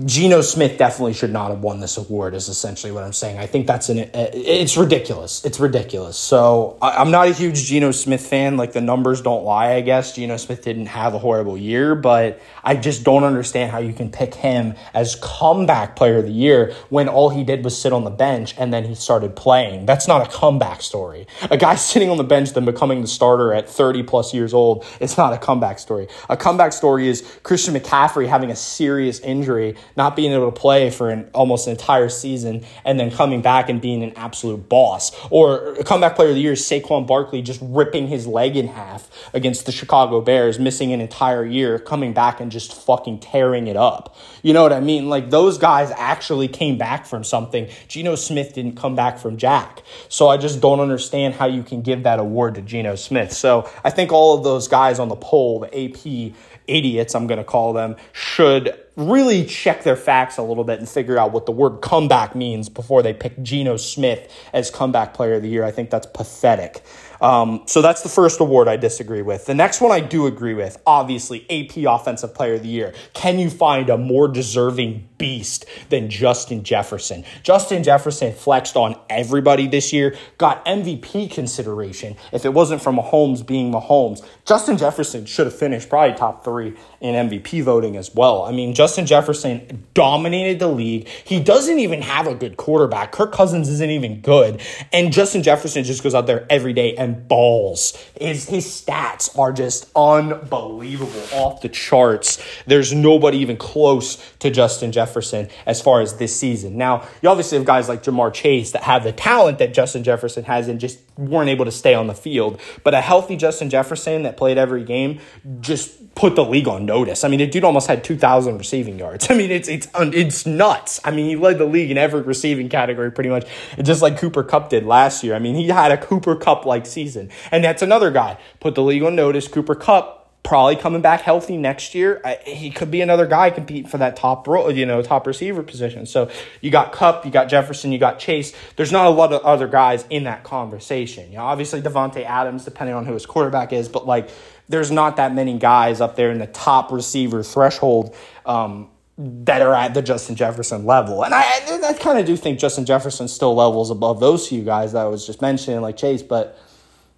Geno 0.05 0.41
Smith 0.41 0.79
definitely 0.79 1.13
should 1.13 1.33
not 1.33 1.51
have 1.51 1.61
won 1.61 1.79
this 1.79 1.97
award. 1.97 2.35
Is 2.35 2.49
essentially 2.49 2.91
what 2.91 3.05
I'm 3.05 3.13
saying. 3.13 3.39
I 3.39 3.47
think 3.47 3.69
that's 3.69 3.89
an 3.89 4.01
uh, 4.01 4.31
it's 4.33 4.77
ridiculous. 4.77 5.45
It's 5.45 5.61
ridiculous. 5.61 6.17
So 6.19 6.77
I'm 6.83 7.13
not 7.13 7.29
a 7.29 7.33
huge 7.33 7.65
Geno 7.65 7.93
Smith 7.93 8.27
fan. 8.27 8.57
Like 8.57 8.73
the 8.73 8.81
numbers 8.81 9.23
don't 9.23 9.45
lie. 9.45 9.75
I 9.75 9.83
guess 9.83 10.17
Geno 10.17 10.39
Smith 10.39 10.65
didn't 10.65 10.87
have 10.87 11.15
a 11.15 11.19
horrible 11.19 11.57
year, 11.57 11.95
but 11.95 12.41
I 12.65 12.75
just 12.75 13.05
don't 13.05 13.23
understand 13.23 13.71
how 13.71 13.79
you 13.79 13.93
can 13.93 14.11
pick 14.11 14.35
him 14.35 14.75
as 14.93 15.15
comeback 15.23 15.95
player 15.95 16.19
of 16.19 16.25
the 16.25 16.33
year 16.33 16.75
when 16.89 17.09
all 17.09 17.31
he 17.31 17.45
did 17.45 17.63
was 17.63 17.81
sit 17.81 17.93
on 17.93 18.03
the 18.03 18.11
bench 18.11 18.57
and 18.59 18.75
then 18.75 18.85
he 18.85 18.97
started 18.97 19.37
playing. 19.37 19.87
That's 19.87 20.09
not 20.09 20.27
a 20.27 20.29
comeback 20.29 20.83
story. 20.83 21.29
A 21.49 21.57
guy 21.57 21.75
sitting 21.77 22.11
on 22.11 22.17
the 22.17 22.25
bench 22.25 22.53
then 22.55 22.65
becoming 22.65 23.03
the 23.03 23.07
starter 23.07 23.55
at 23.55 23.69
30 23.69 24.03
plus 24.03 24.35
years 24.35 24.53
old. 24.53 24.85
It's 24.99 25.17
not 25.17 25.33
a 25.33 25.39
comeback 25.39 25.79
story. 25.79 26.09
A 26.29 26.37
comeback 26.37 26.73
story 26.73 27.07
is 27.07 27.23
Christian 27.45 27.75
McCaffrey 27.75 28.27
having 28.27 28.51
a 28.51 28.57
serious 28.57 29.21
injury 29.21 29.76
not 29.97 30.17
being 30.17 30.33
able 30.33 30.51
to 30.51 30.59
play 30.59 30.91
for 30.91 31.11
an 31.11 31.29
almost 31.35 31.67
an 31.67 31.73
entire 31.73 32.09
season, 32.09 32.65
and 32.85 32.99
then 32.99 33.11
coming 33.11 33.43
back 33.43 33.69
and 33.69 33.81
being 33.81 34.03
an 34.03 34.13
absolute 34.17 34.69
boss. 34.69 35.13
Or 35.31 35.75
a 35.75 35.85
comeback 35.85 36.17
player 36.17 36.31
of 36.31 36.35
the 36.35 36.41
year 36.41 36.55
Saquon 36.55 37.07
Barkley 37.07 37.43
just 37.43 37.61
ripping 37.63 38.09
his 38.09 38.27
leg 38.27 38.57
in 38.57 38.69
half 38.69 39.11
against 39.35 39.67
the 39.67 39.73
Chicago 39.73 40.21
Bears, 40.21 40.59
missing 40.59 40.93
an 40.93 41.01
entire 41.01 41.45
year, 41.45 41.79
coming 41.79 42.13
back 42.13 42.41
and 42.41 42.51
just 42.51 42.75
fucking 42.75 43.21
tearing 43.21 43.67
it 43.67 43.77
up. 43.77 44.17
You 44.43 44.53
know 44.53 44.63
what 44.63 44.73
I 44.73 44.81
mean? 44.81 45.09
Like 45.09 45.31
those 45.31 45.59
guys 45.59 45.91
actually 45.97 46.49
came 46.49 46.79
back 46.79 47.07
from 47.07 47.25
something. 47.25 47.69
Geno 47.89 48.15
Smith 48.15 48.55
didn't 48.55 48.77
come 48.77 48.95
back 48.95 49.19
from 49.19 49.37
Jack. 49.37 49.83
So 50.09 50.29
I 50.29 50.37
just 50.37 50.61
don't 50.61 50.81
understand 50.81 51.35
how 51.35 51.47
you 51.47 51.63
can 51.63 51.83
give 51.83 52.03
that 52.05 52.19
award 52.19 52.55
to 52.57 52.63
Geno 52.63 52.95
Smith. 52.95 53.33
So 53.33 53.69
I 53.85 53.91
think 53.91 54.13
all 54.13 54.37
of 54.37 54.45
those 54.45 54.69
guys 54.69 54.99
on 54.99 55.09
the 55.09 55.17
poll, 55.17 55.61
the 55.61 55.67
AP 55.67 56.35
idiots, 56.69 57.15
I'm 57.15 57.27
going 57.27 57.39
to 57.39 57.45
call 57.45 57.73
them, 57.73 57.97
should 58.13 58.79
really 58.97 59.45
check 59.45 59.83
their 59.83 59.97
facts 59.97 60.39
a 60.39 60.43
little 60.43 60.65
bit 60.65 60.79
and 60.79 60.89
figure 60.89 61.19
out 61.19 61.31
what 61.31 61.47
the 61.47 61.53
word 61.53 61.81
comeback 61.83 62.35
means 62.35 62.69
before 62.69 63.03
they 63.03 63.13
pick 63.13 63.41
Geno 63.43 63.77
Smith 63.77 64.33
as 64.53 64.71
comeback 64.71 65.13
player 65.13 65.35
of 65.35 65.43
the 65.43 65.49
year. 65.49 65.65
I 65.65 65.71
think 65.71 65.91
that's 65.91 66.07
pathetic. 66.07 66.83
Um, 67.21 67.63
so 67.67 67.83
that's 67.83 68.03
the 68.03 68.09
first 68.09 68.41
award 68.41 68.69
I 68.69 68.77
disagree 68.77 69.23
with. 69.23 69.47
The 69.47 69.55
next 69.55 69.81
one 69.81 69.93
I 69.93 70.01
do 70.01 70.27
agree 70.27 70.55
with, 70.55 70.81
obviously, 70.87 71.47
AP 71.51 71.77
Offensive 71.89 72.35
Player 72.35 72.55
of 72.55 72.63
the 72.63 72.69
Year. 72.69 72.95
Can 73.15 73.39
you 73.39 73.51
find 73.51 73.89
a 73.91 73.97
more 73.97 74.29
deserving 74.29 75.09
beast 75.19 75.65
than 75.89 76.11
Justin 76.11 76.63
Jefferson? 76.63 77.25
Justin 77.43 77.83
Jefferson 77.83 78.33
flexed 78.33 78.77
on 78.77 78.99
everybody 79.09 79.67
this 79.67 79.93
year, 79.93 80.17
got 80.39 80.65
MVP 80.67 81.31
consideration. 81.31 82.17
If 82.33 82.45
it 82.45 82.53
wasn't 82.53 82.83
for 82.83 82.93
Mahomes 82.93 83.47
being 83.47 83.73
Mahomes, 83.73 84.25
Justin 84.45 84.77
Jefferson 84.77 85.25
should 85.25 85.47
have 85.47 85.57
finished 85.57 85.89
probably 85.89 86.17
top 86.17 86.45
three 86.45 86.77
in 87.01 87.29
MVP 87.29 87.63
voting 87.63 87.97
as 87.97 88.15
well. 88.15 88.43
I 88.43 88.53
mean, 88.53 88.75
Justin 88.75 89.07
Jefferson 89.07 89.87
dominated 89.95 90.59
the 90.59 90.69
league. 90.69 91.09
He 91.09 91.41
doesn't 91.41 91.79
even 91.79 92.03
have 92.03 92.27
a 92.27 92.35
good 92.35 92.57
quarterback. 92.57 93.13
Kirk 93.13 93.33
Cousins 93.33 93.69
isn't 93.69 93.91
even 93.91 94.21
good. 94.21 94.61
And 94.93 95.13
Justin 95.13 95.43
Jefferson 95.43 95.85
just 95.85 96.03
goes 96.03 96.15
out 96.15 96.27
there 96.27 96.47
every 96.51 96.73
day 96.73 96.95
and 96.97 97.27
balls. 97.27 97.97
His, 98.21 98.49
his 98.49 98.67
stats 98.67 99.37
are 99.39 99.53
just 99.53 99.91
unbelievable, 99.97 101.23
off 101.33 101.63
the 101.63 101.69
charts. 101.69 102.43
There's 102.67 102.93
nobody 102.93 103.39
even 103.39 103.57
close 103.57 104.17
to 104.41 104.51
Justin 104.51 104.93
Jefferson 104.93 105.06
Jefferson 105.07 105.49
as 105.67 105.81
far 105.81 106.01
as 106.01 106.17
this 106.17 106.39
season. 106.39 106.77
Now, 106.77 107.07
you 107.23 107.29
obviously 107.29 107.59
have 107.59 107.67
guys 107.67 107.89
like 107.89 108.03
Ja'Marr 108.03 108.33
Chase 108.35 108.73
that 108.73 108.83
have 108.83 109.05
the 109.05 109.13
talent 109.13 109.59
that 109.59 109.73
Justin 109.73 110.03
Jefferson 110.03 110.45
has 110.45 110.69
and 110.69 110.81
just 110.81 110.99
weren't 111.17 111.49
able 111.49 111.65
to 111.65 111.71
stay 111.71 111.95
on 111.95 112.09
the 112.09 112.15
field. 112.15 112.61
But 112.83 112.95
a 112.95 113.01
healthy 113.01 113.37
Justin 113.37 113.71
Jefferson 113.71 114.25
that 114.25 114.37
played 114.37 114.59
every 114.59 114.85
game 114.85 115.21
just 115.61 116.15
put 116.15 116.35
the 116.35 116.45
league 116.45 116.67
on 116.67 116.87
notice. 116.87 117.23
I 117.23 117.29
mean, 117.29 117.39
the 117.39 117.47
dude 117.47 117.63
almost 117.63 117.87
had 117.87 118.03
2,000 118.03 118.59
receiving 118.59 118.99
yards. 118.99 119.27
I 119.31 119.35
mean, 119.35 119.51
it's 119.51 119.69
it's 119.69 119.89
it's 119.95 120.47
nuts. 120.47 121.01
I 121.05 121.13
mean, 121.13 121.27
he 121.27 121.37
led 121.37 121.59
the 121.59 121.67
league 121.67 121.91
in 121.91 121.99
every 121.99 122.23
receiving 122.23 122.69
category 122.69 123.13
pretty 123.13 123.31
much, 123.31 123.47
just 123.83 124.03
like 124.03 124.19
Cooper 124.19 124.43
Kupp 124.43 124.71
did 124.71 124.85
last 124.85 125.23
year. 125.23 125.35
I 125.35 125.39
mean, 125.39 125.55
he 125.55 125.69
had 125.69 125.93
a 125.93 125.97
Cooper 125.99 126.35
Kupp 126.35 126.67
like 126.67 126.87
season, 126.87 127.31
and 127.53 127.63
that's 127.63 127.83
another 127.83 128.11
guy 128.11 128.39
put 128.59 128.75
the 128.75 128.83
league 128.83 129.03
on 129.03 129.15
notice. 129.15 129.47
Cooper 129.47 129.75
Kupp 129.75 130.16
probably 130.47 130.77
coming 130.77 131.03
back 131.03 131.23
healthy 131.23 131.57
next 131.57 131.93
year. 131.93 132.21
I, 132.25 132.39
he 132.47 132.71
could 132.71 132.89
be 132.89 133.01
another 133.01 133.27
guy 133.27 133.51
compete 133.51 133.89
for 133.89 133.99
that 133.99 134.15
top 134.15 134.47
role, 134.47 134.71
you 134.71 134.87
know, 134.87 135.03
top 135.03 135.27
receiver 135.27 135.65
position. 135.65 136.07
So 136.07 136.31
you 136.61 136.71
got 136.71 136.93
Kupp, 136.93 137.25
you 137.25 137.33
got 137.33 137.49
Jefferson, 137.49 137.91
you 137.91 137.99
got 137.99 138.21
Chase. 138.21 138.53
There's 138.77 138.93
not 138.93 139.07
a 139.07 139.11
lot 139.11 139.33
of 139.33 139.43
other 139.43 139.67
guys 139.67 140.05
in 140.09 140.23
that 140.25 140.45
conversation. 140.45 141.33
You 141.33 141.39
know, 141.39 141.45
obviously 141.45 141.83
Davante 141.83 142.25
Adams, 142.25 142.65
depending 142.65 142.95
on 142.95 143.05
who 143.07 143.15
his 143.15 143.27
quarterback 143.27 143.73
is, 143.73 143.89
but 143.89 144.07
like 144.07 144.31
there's 144.69 144.93
not 144.93 145.17
that 145.17 145.35
many 145.35 145.59
guys 145.59 146.01
up 146.01 146.15
there 146.15 146.31
in 146.31 146.39
the 146.39 146.47
top 146.47 146.93
receiver 146.93 147.43
threshold. 147.43 148.15
Um, 148.47 148.89
that 149.19 149.63
are 149.63 149.73
at 149.73 149.95
the 149.95 150.03
Justin 150.03 150.37
Jefferson 150.37 150.85
level. 150.85 151.25
And 151.25 151.33
I, 151.33 151.43
I 151.89 151.95
kind 151.95 152.19
of 152.19 152.27
do 152.27 152.37
think 152.37 152.59
Justin 152.59 152.85
Jefferson 152.85 153.29
still 153.29 153.55
levels 153.55 153.91
above 153.91 154.21
those 154.21 154.47
few 154.47 154.63
guys 154.63 154.93
that 154.93 155.07
I 155.07 155.09
was 155.09 155.27
just 155.27 155.41
mentioning, 155.41 155.81
like 155.81 155.97
Chase, 155.97 156.23
but 156.23 156.59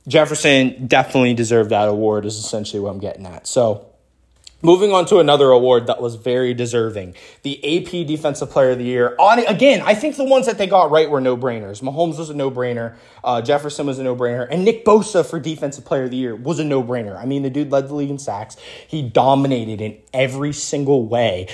Jefferson 0.06 0.86
definitely 0.86 1.34
deserved 1.34 1.70
that 1.70 1.88
award, 1.88 2.24
is 2.24 2.36
essentially 2.36 2.80
what 2.80 2.90
I'm 2.90 2.98
getting 2.98 3.26
at. 3.26 3.46
So, 3.46 3.88
moving 4.62 4.92
on 4.92 5.06
to 5.06 5.18
another 5.18 5.50
award 5.50 5.86
that 5.86 6.00
was 6.00 6.16
very 6.16 6.52
deserving 6.52 7.14
the 7.42 7.58
AP 7.62 8.06
Defensive 8.06 8.50
Player 8.50 8.70
of 8.70 8.78
the 8.78 8.84
Year. 8.84 9.14
On 9.18 9.38
Again, 9.46 9.82
I 9.82 9.94
think 9.94 10.16
the 10.16 10.24
ones 10.24 10.46
that 10.46 10.58
they 10.58 10.66
got 10.66 10.90
right 10.90 11.08
were 11.08 11.20
no 11.20 11.36
brainers. 11.36 11.82
Mahomes 11.82 12.18
was 12.18 12.30
a 12.30 12.34
no 12.34 12.50
brainer, 12.50 12.96
uh, 13.22 13.40
Jefferson 13.42 13.86
was 13.86 13.98
a 13.98 14.02
no 14.02 14.16
brainer, 14.16 14.46
and 14.50 14.64
Nick 14.64 14.84
Bosa 14.84 15.24
for 15.24 15.38
Defensive 15.38 15.84
Player 15.84 16.04
of 16.04 16.10
the 16.10 16.16
Year 16.16 16.34
was 16.34 16.58
a 16.58 16.64
no 16.64 16.82
brainer. 16.82 17.16
I 17.16 17.24
mean, 17.24 17.42
the 17.42 17.50
dude 17.50 17.70
led 17.70 17.88
the 17.88 17.94
league 17.94 18.10
in 18.10 18.18
sacks, 18.18 18.56
he 18.86 19.02
dominated 19.02 19.80
in 19.80 19.98
every 20.12 20.52
single 20.52 21.06
way 21.06 21.48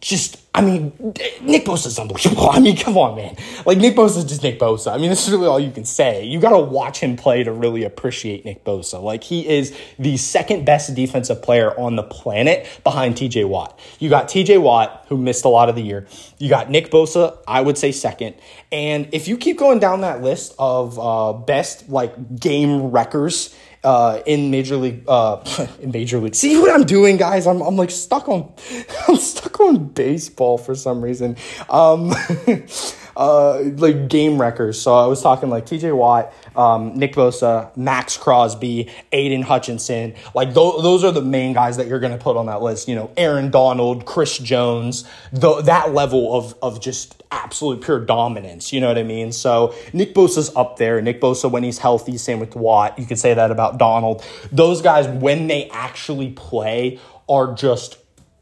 just 0.00 0.40
I 0.54 0.60
mean, 0.60 0.92
Nick 1.40 1.64
Bosa 1.64 1.86
is 1.86 1.98
unbelievable. 2.00 2.50
I 2.50 2.58
mean, 2.58 2.76
come 2.76 2.98
on, 2.98 3.14
man. 3.14 3.36
Like 3.64 3.78
Nick 3.78 3.94
Bosa 3.94 4.18
is 4.18 4.24
just 4.24 4.42
Nick 4.42 4.58
Bosa. 4.58 4.92
I 4.92 4.98
mean, 4.98 5.08
this 5.08 5.24
is 5.24 5.32
really 5.32 5.46
all 5.46 5.60
you 5.60 5.70
can 5.70 5.84
say. 5.84 6.24
You 6.24 6.40
got 6.40 6.50
to 6.50 6.58
watch 6.58 6.98
him 6.98 7.16
play 7.16 7.44
to 7.44 7.52
really 7.52 7.84
appreciate 7.84 8.44
Nick 8.44 8.64
Bosa. 8.64 9.00
Like 9.00 9.22
he 9.22 9.46
is 9.48 9.76
the 10.00 10.16
second 10.16 10.64
best 10.64 10.92
defensive 10.94 11.42
player 11.42 11.78
on 11.78 11.94
the 11.94 12.02
planet 12.02 12.66
behind 12.82 13.16
T.J. 13.16 13.44
Watt. 13.44 13.78
You 14.00 14.08
got 14.08 14.28
T.J. 14.28 14.58
Watt 14.58 15.04
who 15.08 15.16
missed 15.16 15.44
a 15.44 15.48
lot 15.48 15.68
of 15.68 15.76
the 15.76 15.82
year. 15.82 16.08
You 16.38 16.48
got 16.48 16.70
Nick 16.70 16.90
Bosa, 16.90 17.38
I 17.46 17.60
would 17.60 17.78
say 17.78 17.92
second. 17.92 18.34
And 18.72 19.08
if 19.12 19.28
you 19.28 19.36
keep 19.36 19.58
going 19.58 19.78
down 19.78 20.00
that 20.00 20.22
list 20.22 20.54
of 20.58 20.98
uh, 20.98 21.34
best 21.34 21.88
like 21.88 22.40
game 22.40 22.90
wreckers 22.90 23.54
uh, 23.84 24.20
in 24.26 24.50
Major 24.50 24.76
League, 24.76 25.04
uh, 25.08 25.42
in 25.80 25.90
Major 25.90 26.18
League. 26.18 26.34
See 26.34 26.58
what 26.58 26.70
I'm 26.70 26.84
doing, 26.84 27.16
guys? 27.16 27.46
I'm, 27.46 27.60
I'm 27.60 27.76
like 27.76 27.90
stuck 27.90 28.28
on, 28.28 28.52
I'm 29.08 29.16
stuck 29.16 29.60
on 29.60 29.88
baseball 29.88 30.58
for 30.58 30.74
some 30.74 31.02
reason. 31.02 31.36
Um, 31.68 32.12
uh, 33.16 33.60
like 33.76 34.08
game 34.08 34.40
wreckers. 34.40 34.80
So 34.80 34.94
I 34.94 35.06
was 35.06 35.22
talking 35.22 35.50
like 35.50 35.66
TJ 35.66 35.96
Watt, 35.96 36.32
um, 36.58 36.94
Nick 36.94 37.14
Bosa, 37.14 37.74
Maxx 37.76 38.16
Crosby, 38.16 38.90
Aidan 39.12 39.42
Hutchinson. 39.42 40.14
Like 40.34 40.48
th- 40.48 40.82
those 40.82 41.04
are 41.04 41.12
the 41.12 41.22
main 41.22 41.52
guys 41.54 41.76
that 41.76 41.86
you're 41.86 42.00
going 42.00 42.12
to 42.12 42.22
put 42.22 42.36
on 42.36 42.46
that 42.46 42.60
list. 42.60 42.88
You 42.88 42.96
know, 42.96 43.10
Aaron 43.16 43.50
Donald, 43.50 44.04
Chris 44.04 44.36
Jones, 44.38 45.04
the, 45.32 45.62
that 45.62 45.94
level 45.94 46.34
of, 46.34 46.54
of 46.60 46.80
just 46.80 47.22
absolute 47.30 47.80
pure 47.82 48.00
dominance. 48.00 48.72
You 48.72 48.80
know 48.80 48.88
what 48.88 48.98
I 48.98 49.04
mean? 49.04 49.30
So 49.30 49.72
Nick 49.92 50.14
Bosa's 50.14 50.54
up 50.56 50.78
there. 50.78 51.00
Nick 51.00 51.20
Bosa, 51.20 51.48
when 51.48 51.62
he's 51.62 51.78
healthy, 51.78 52.18
same 52.18 52.40
with 52.40 52.56
Watt. 52.56 52.98
You 52.98 53.06
could 53.06 53.18
say 53.18 53.34
that 53.34 53.52
about 53.52 53.78
Donald. 53.78 54.24
Those 54.50 54.82
guys, 54.82 55.06
when 55.06 55.46
they 55.46 55.68
actually 55.70 56.30
play, 56.32 56.98
are 57.28 57.52
just 57.54 57.98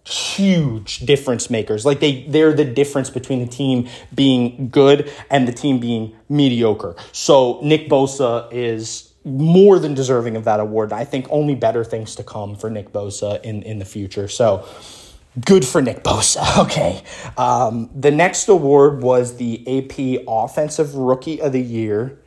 huge 0.07 1.01
difference 1.01 1.51
makers. 1.51 1.85
Like 1.85 2.01
they 2.01 2.23
they're 2.29 2.53
the 2.53 2.65
difference 2.65 3.11
between 3.11 3.41
the 3.41 3.47
team 3.47 3.89
being 4.15 4.69
good 4.69 5.11
and 5.31 5.49
the 5.49 5.53
team 5.53 5.79
being 5.79 6.15
mediocre. 6.29 6.95
So 7.13 7.61
Nick 7.63 7.89
Bosa 7.89 8.49
is 8.53 9.13
more 9.25 9.81
than 9.81 9.95
deserving 9.95 10.37
of 10.37 10.45
that 10.45 10.61
award. 10.61 10.93
I 10.93 11.05
think 11.05 11.27
only 11.31 11.57
better 11.57 11.83
things 11.83 12.15
to 12.17 12.23
come 12.23 12.55
for 12.55 12.71
Nick 12.71 12.93
Bosa 12.93 13.43
in 13.43 13.63
in 13.63 13.79
the 13.79 13.85
future. 13.85 14.29
So 14.29 14.67
good 15.45 15.65
for 15.65 15.83
Nick 15.83 16.05
Bosa. 16.05 16.45
Okay. 16.67 17.03
Um, 17.37 17.91
the 17.95 18.11
next 18.11 18.49
award 18.49 19.03
was 19.03 19.37
the 19.37 19.61
AP 19.67 20.25
Offensive 20.27 20.95
Rookie 20.95 21.41
of 21.41 21.53
the 21.53 21.61
Year. 21.61 22.19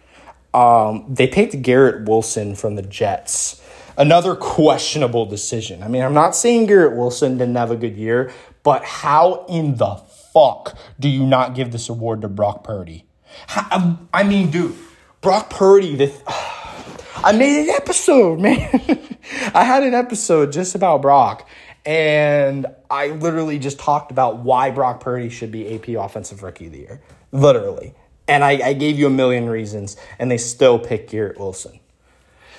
Um, 0.54 1.06
they 1.10 1.28
picked 1.28 1.62
Garrett 1.62 2.08
Wilson 2.08 2.56
from 2.56 2.76
the 2.76 2.82
Jets 2.82 3.62
another 4.00 4.34
questionable 4.34 5.26
decision. 5.26 5.84
I 5.84 5.90
mean, 5.90 6.02
I'm 6.02 6.14
not 6.14 6.36
saying 6.36 6.68
Garrett 6.68 6.98
Wilson 6.98 7.38
didn't 7.38 7.56
have 7.56 7.70
a 7.70 7.76
good 7.76 7.98
year, 7.98 8.32
but 8.64 8.84
how 8.84 9.46
in 9.48 9.76
the 9.76 9.96
fuck 10.34 10.76
do 11.00 11.10
you 11.10 11.26
not 11.26 11.54
give 11.54 11.72
this 11.72 11.90
award 11.90 12.22
to 12.22 12.30
Brock 12.30 12.64
Purdy? 12.64 13.06
How, 13.48 13.68
um, 13.72 14.10
I 14.14 14.24
mean, 14.24 14.50
dude, 14.50 14.76
Brock 15.22 15.50
Purdy, 15.50 15.96
the, 15.96 16.12
I 17.18 17.34
made 17.34 17.64
an 17.64 17.70
episode, 17.70 18.40
man. 18.40 18.60
I 19.54 19.64
had 19.64 19.84
an 19.84 19.94
episode 19.94 20.54
just 20.54 20.74
about 20.76 21.02
Brock, 21.02 21.48
and 21.86 22.66
I 22.90 23.10
literally 23.10 23.60
just 23.60 23.80
talked 23.80 24.12
about 24.12 24.40
why 24.40 24.72
Brock 24.72 25.02
Purdy 25.02 25.30
should 25.30 25.52
be 25.52 25.76
AP 25.76 25.90
Offensive 25.90 26.42
Rookie 26.42 26.68
of 26.68 26.72
the 26.72 26.80
Year. 26.80 27.02
Literally. 27.32 27.94
And 28.28 28.44
I, 28.44 28.52
I 28.64 28.74
gave 28.74 28.98
you 28.98 29.08
a 29.08 29.12
million 29.12 29.50
reasons, 29.50 29.98
and 30.20 30.32
they 30.32 30.38
still 30.38 30.80
pick 30.80 31.10
Garrett 31.10 31.40
Wilson. 31.40 31.80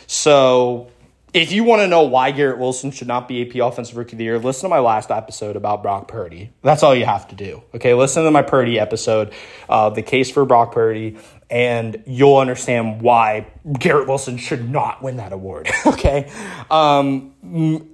So 0.06 0.90
if 1.32 1.52
you 1.52 1.64
want 1.64 1.80
to 1.80 1.86
know 1.86 2.02
why 2.02 2.30
Garrett 2.32 2.58
Wilson 2.58 2.90
should 2.90 3.08
not 3.08 3.28
be 3.28 3.42
AP 3.42 3.56
Offensive 3.56 3.96
Rookie 3.96 4.12
of 4.12 4.18
the 4.18 4.24
Year, 4.24 4.38
listen 4.38 4.62
to 4.62 4.68
my 4.68 4.80
last 4.80 5.10
episode 5.10 5.56
about 5.56 5.82
Brock 5.82 6.08
Purdy. 6.08 6.50
That's 6.62 6.82
all 6.82 6.94
you 6.94 7.04
have 7.04 7.28
to 7.28 7.36
do. 7.36 7.62
Okay, 7.74 7.94
listen 7.94 8.24
to 8.24 8.30
my 8.30 8.42
Purdy 8.42 8.78
episode, 8.78 9.32
uh, 9.68 9.90
the 9.90 10.02
case 10.02 10.30
for 10.30 10.44
Brock 10.44 10.72
Purdy, 10.72 11.18
and 11.48 12.02
you'll 12.06 12.36
understand 12.36 13.02
why 13.02 13.46
Garrett 13.78 14.08
Wilson 14.08 14.38
should 14.38 14.70
not 14.70 15.02
win 15.02 15.16
that 15.16 15.32
award. 15.32 15.68
okay, 15.86 16.30
um, 16.70 17.34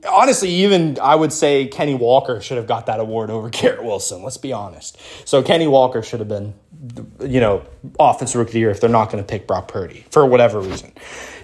honestly, 0.08 0.50
even 0.50 0.98
I 1.00 1.14
would 1.14 1.32
say 1.32 1.66
Kenny 1.66 1.94
Walker 1.94 2.40
should 2.40 2.56
have 2.56 2.66
got 2.66 2.86
that 2.86 3.00
award 3.00 3.30
over 3.30 3.48
Garrett 3.50 3.82
Wilson. 3.82 4.22
Let's 4.22 4.38
be 4.38 4.52
honest. 4.52 4.98
So 5.26 5.42
Kenny 5.42 5.66
Walker 5.66 6.02
should 6.02 6.20
have 6.20 6.28
been, 6.28 6.54
you 7.20 7.40
know, 7.40 7.64
Offensive 7.98 8.38
Rookie 8.38 8.50
of 8.50 8.52
the 8.54 8.58
Year 8.60 8.70
if 8.70 8.80
they're 8.80 8.90
not 8.90 9.10
going 9.10 9.22
to 9.22 9.28
pick 9.28 9.46
Brock 9.46 9.68
Purdy 9.68 10.06
for 10.10 10.26
whatever 10.26 10.60
reason. 10.60 10.92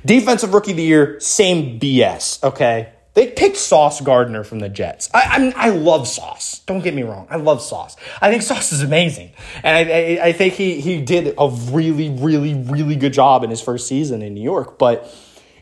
Defensive 0.05 0.53
rookie 0.53 0.73
of 0.73 0.77
the 0.77 0.83
year, 0.83 1.21
same 1.21 1.79
BS, 1.79 2.43
okay? 2.43 2.93
They 3.15 3.29
picked 3.29 3.59
Sauce 3.59 4.01
Gardner 4.01 4.43
from 4.43 4.61
the 4.61 4.71
Jets. 4.71 5.11
I, 5.13 5.53
I, 5.57 5.67
I 5.67 5.69
love 5.69 6.09
Sauce. 6.09 6.61
Don't 6.61 6.83
get 6.83 6.95
me 6.95 7.03
wrong. 7.03 7.27
I 7.31 7.37
love 7.37 7.61
Sauce. 7.61 7.97
I 8.21 8.31
think 8.31 8.43
Sauce 8.43 8.73
is 8.73 8.83
amazing. 8.83 9.33
And 9.63 9.77
I, 9.77 9.93
I, 9.93 10.27
I 10.29 10.33
think 10.33 10.55
he, 10.55 10.81
he 10.81 11.03
did 11.03 11.35
a 11.39 11.49
really, 11.71 12.09
really, 12.09 12.55
really 12.55 12.97
good 12.97 13.13
job 13.13 13.45
in 13.45 13.51
his 13.51 13.61
first 13.61 13.87
season 13.87 14.23
in 14.23 14.33
New 14.33 14.43
York. 14.43 14.79
But 14.79 15.15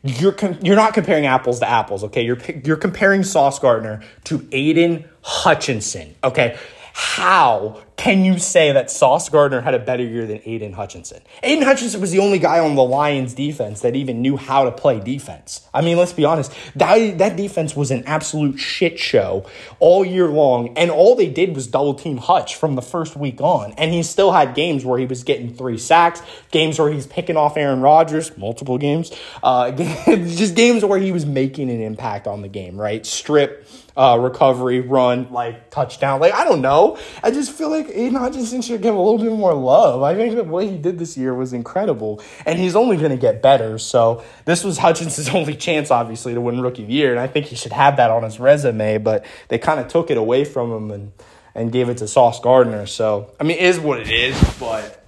you're, 0.02 0.36
you're 0.62 0.76
not 0.76 0.94
comparing 0.94 1.26
apples 1.26 1.58
to 1.58 1.68
apples, 1.68 2.04
okay? 2.04 2.24
You're, 2.24 2.38
you're 2.64 2.76
comparing 2.76 3.24
Sauce 3.24 3.58
Gardner 3.58 4.00
to 4.24 4.48
Aidan 4.52 5.08
Hutchinson, 5.22 6.14
okay? 6.22 6.56
How 6.92 7.82
can 8.00 8.24
you 8.24 8.38
say 8.38 8.72
that 8.72 8.90
Sauce 8.90 9.28
Gardner 9.28 9.60
had 9.60 9.74
a 9.74 9.78
better 9.78 10.02
year 10.02 10.26
than 10.26 10.40
Aidan 10.46 10.72
Hutchinson? 10.72 11.20
Aidan 11.42 11.64
Hutchinson 11.64 12.00
was 12.00 12.10
the 12.10 12.18
only 12.18 12.38
guy 12.38 12.58
on 12.58 12.74
the 12.74 12.82
Lions 12.82 13.34
defense 13.34 13.82
that 13.82 13.94
even 13.94 14.22
knew 14.22 14.38
how 14.38 14.64
to 14.64 14.72
play 14.72 15.00
defense. 15.00 15.68
I 15.74 15.82
mean, 15.82 15.98
let's 15.98 16.14
be 16.14 16.24
honest. 16.24 16.50
That, 16.74 17.18
that 17.18 17.36
defense 17.36 17.76
was 17.76 17.90
an 17.90 18.02
absolute 18.06 18.58
shit 18.58 18.98
show 18.98 19.44
all 19.80 20.02
year 20.02 20.28
long, 20.28 20.78
and 20.78 20.90
all 20.90 21.14
they 21.14 21.28
did 21.28 21.54
was 21.54 21.66
double 21.66 21.92
team 21.92 22.16
Hutch 22.16 22.56
from 22.56 22.74
the 22.74 22.80
first 22.80 23.16
week 23.16 23.42
on. 23.42 23.74
And 23.74 23.92
he 23.92 24.02
still 24.02 24.32
had 24.32 24.54
games 24.54 24.82
where 24.82 24.98
he 24.98 25.04
was 25.04 25.22
getting 25.22 25.52
three 25.52 25.76
sacks, 25.76 26.22
games 26.52 26.78
where 26.78 26.90
he's 26.90 27.06
picking 27.06 27.36
off 27.36 27.58
Aaron 27.58 27.82
Rodgers, 27.82 28.34
multiple 28.38 28.78
games, 28.78 29.12
uh, 29.42 29.72
just 30.06 30.54
games 30.54 30.86
where 30.86 30.98
he 30.98 31.12
was 31.12 31.26
making 31.26 31.68
an 31.68 31.82
impact 31.82 32.26
on 32.26 32.40
the 32.40 32.48
game, 32.48 32.80
right? 32.80 33.04
Strip 33.04 33.66
uh, 33.96 34.18
recovery, 34.18 34.80
run, 34.80 35.30
like 35.30 35.70
touchdown. 35.70 36.20
Like 36.20 36.32
I 36.32 36.44
don't 36.44 36.62
know. 36.62 36.98
I 37.22 37.30
just 37.30 37.52
feel 37.52 37.68
like 37.70 37.89
Aidan 37.92 38.14
Hutchinson 38.14 38.62
should 38.62 38.82
get 38.82 38.94
a 38.94 38.98
little 38.98 39.18
bit 39.18 39.32
more 39.32 39.54
love. 39.54 40.02
I 40.02 40.14
think 40.14 40.34
that 40.36 40.46
what 40.46 40.64
he 40.64 40.76
did 40.78 40.98
this 40.98 41.16
year 41.16 41.34
was 41.34 41.52
incredible, 41.52 42.22
and 42.46 42.58
he's 42.58 42.76
only 42.76 42.96
going 42.96 43.10
to 43.10 43.16
get 43.16 43.42
better. 43.42 43.78
So 43.78 44.24
this 44.44 44.64
was 44.64 44.78
Hutchinson's 44.78 45.28
only 45.34 45.54
chance, 45.54 45.90
obviously, 45.90 46.34
to 46.34 46.40
win 46.40 46.60
Rookie 46.60 46.82
of 46.82 46.88
the 46.88 46.94
Year, 46.94 47.10
and 47.10 47.20
I 47.20 47.26
think 47.26 47.46
he 47.46 47.56
should 47.56 47.72
have 47.72 47.96
that 47.96 48.10
on 48.10 48.22
his 48.22 48.40
resume. 48.40 48.98
But 48.98 49.24
they 49.48 49.58
kind 49.58 49.80
of 49.80 49.88
took 49.88 50.10
it 50.10 50.16
away 50.16 50.44
from 50.44 50.72
him 50.72 50.90
and 50.90 51.12
and 51.54 51.72
gave 51.72 51.88
it 51.88 51.98
to 51.98 52.08
Sauce 52.08 52.40
Gardner. 52.40 52.86
So 52.86 53.32
I 53.40 53.44
mean, 53.44 53.58
it 53.58 53.64
is 53.64 53.80
what 53.80 54.00
it 54.00 54.10
is. 54.10 54.38
But 54.58 55.04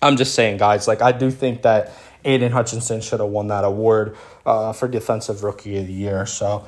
I'm 0.00 0.16
just 0.16 0.34
saying, 0.34 0.58
guys. 0.58 0.88
Like 0.88 1.02
I 1.02 1.12
do 1.12 1.30
think 1.30 1.62
that 1.62 1.92
Aidan 2.24 2.52
Hutchinson 2.52 3.00
should 3.00 3.20
have 3.20 3.28
won 3.28 3.48
that 3.48 3.64
award 3.64 4.16
uh, 4.44 4.72
for 4.72 4.88
Defensive 4.88 5.42
Rookie 5.42 5.78
of 5.78 5.86
the 5.86 5.92
Year. 5.92 6.26
So. 6.26 6.66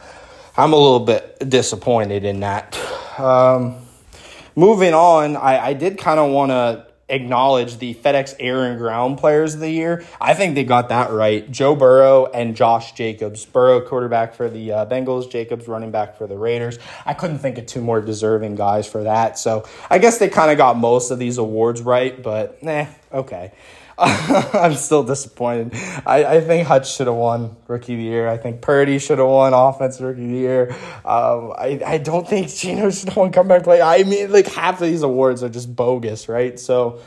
I'm 0.59 0.73
a 0.73 0.77
little 0.77 0.99
bit 0.99 1.49
disappointed 1.49 2.25
in 2.25 2.41
that. 2.41 2.79
Um, 3.19 3.88
moving 4.59 4.93
on, 4.93 5.37
I, 5.37 5.67
I 5.67 5.73
did 5.73 5.99
kind 5.99 6.19
of 6.19 6.33
want 6.33 6.51
to 6.51 6.89
acknowledge 7.09 7.79
the 7.79 7.95
FedEx 7.95 8.35
Air 8.41 8.65
and 8.65 8.77
Ground 8.77 9.17
Players 9.17 9.55
of 9.55 9.61
the 9.61 9.71
Year. 9.71 10.05
I 10.21 10.35
think 10.35 10.57
they 10.57 10.65
got 10.65 10.89
that 10.89 11.11
right. 11.11 11.49
Joe 11.49 11.77
Burrow 11.77 12.27
and 12.27 12.57
Josh 12.57 12.93
Jacobs. 12.93 13.47
Burrow, 13.47 13.81
quarterback 13.81 14.35
for 14.35 14.51
the 14.51 14.73
uh, 14.73 14.87
Bengals, 14.87 15.31
Jacobs, 15.31 15.69
running 15.69 15.93
back 15.93 16.19
for 16.19 16.27
the 16.27 16.37
Raiders. 16.37 16.79
I 17.07 17.15
couldn't 17.15 17.39
think 17.39 17.57
of 17.57 17.67
two 17.67 17.81
more 17.81 18.01
deserving 18.01 18.57
guys 18.57 18.89
for 18.89 19.05
that. 19.05 19.39
So 19.39 19.67
I 19.89 19.99
guess 19.99 20.19
they 20.19 20.29
kind 20.29 20.51
of 20.51 20.59
got 20.59 20.77
most 20.77 21.13
of 21.13 21.21
these 21.21 21.39
awards 21.39 21.81
right, 21.81 22.21
but 22.21 22.61
nah, 22.61 22.87
okay. 23.13 23.53
I'm 24.01 24.75
still 24.75 25.03
disappointed. 25.03 25.73
I, 26.07 26.25
I 26.25 26.41
think 26.41 26.69
Hutch 26.69 26.95
should 26.95 27.09
have 27.09 27.17
won 27.17 27.57
Rookie 27.67 27.95
of 27.95 27.99
the 27.99 28.05
Year. 28.05 28.29
I 28.29 28.37
think 28.37 28.61
Purdy 28.61 29.01
should 29.01 29.19
have 29.19 29.27
won 29.27 29.53
Offensive 29.55 30.07
Rookie 30.07 30.25
of 30.25 30.31
the 30.31 30.37
Year. 30.37 30.71
Um, 31.05 31.53
I, 31.59 31.81
I 31.85 31.99
don't 31.99 32.27
think 32.27 32.49
Geno 32.49 32.91
should 32.91 33.09
have 33.09 33.17
won 33.17 33.33
Comeback 33.33 33.65
Play. 33.65 33.83
I 33.83 34.05
mean, 34.05 34.31
like 34.31 34.47
half 34.47 34.81
of 34.81 34.87
these 34.87 35.03
awards 35.03 35.43
are 35.43 35.49
just 35.49 35.75
bogus, 35.75 36.29
right? 36.29 36.61
So 36.61 37.01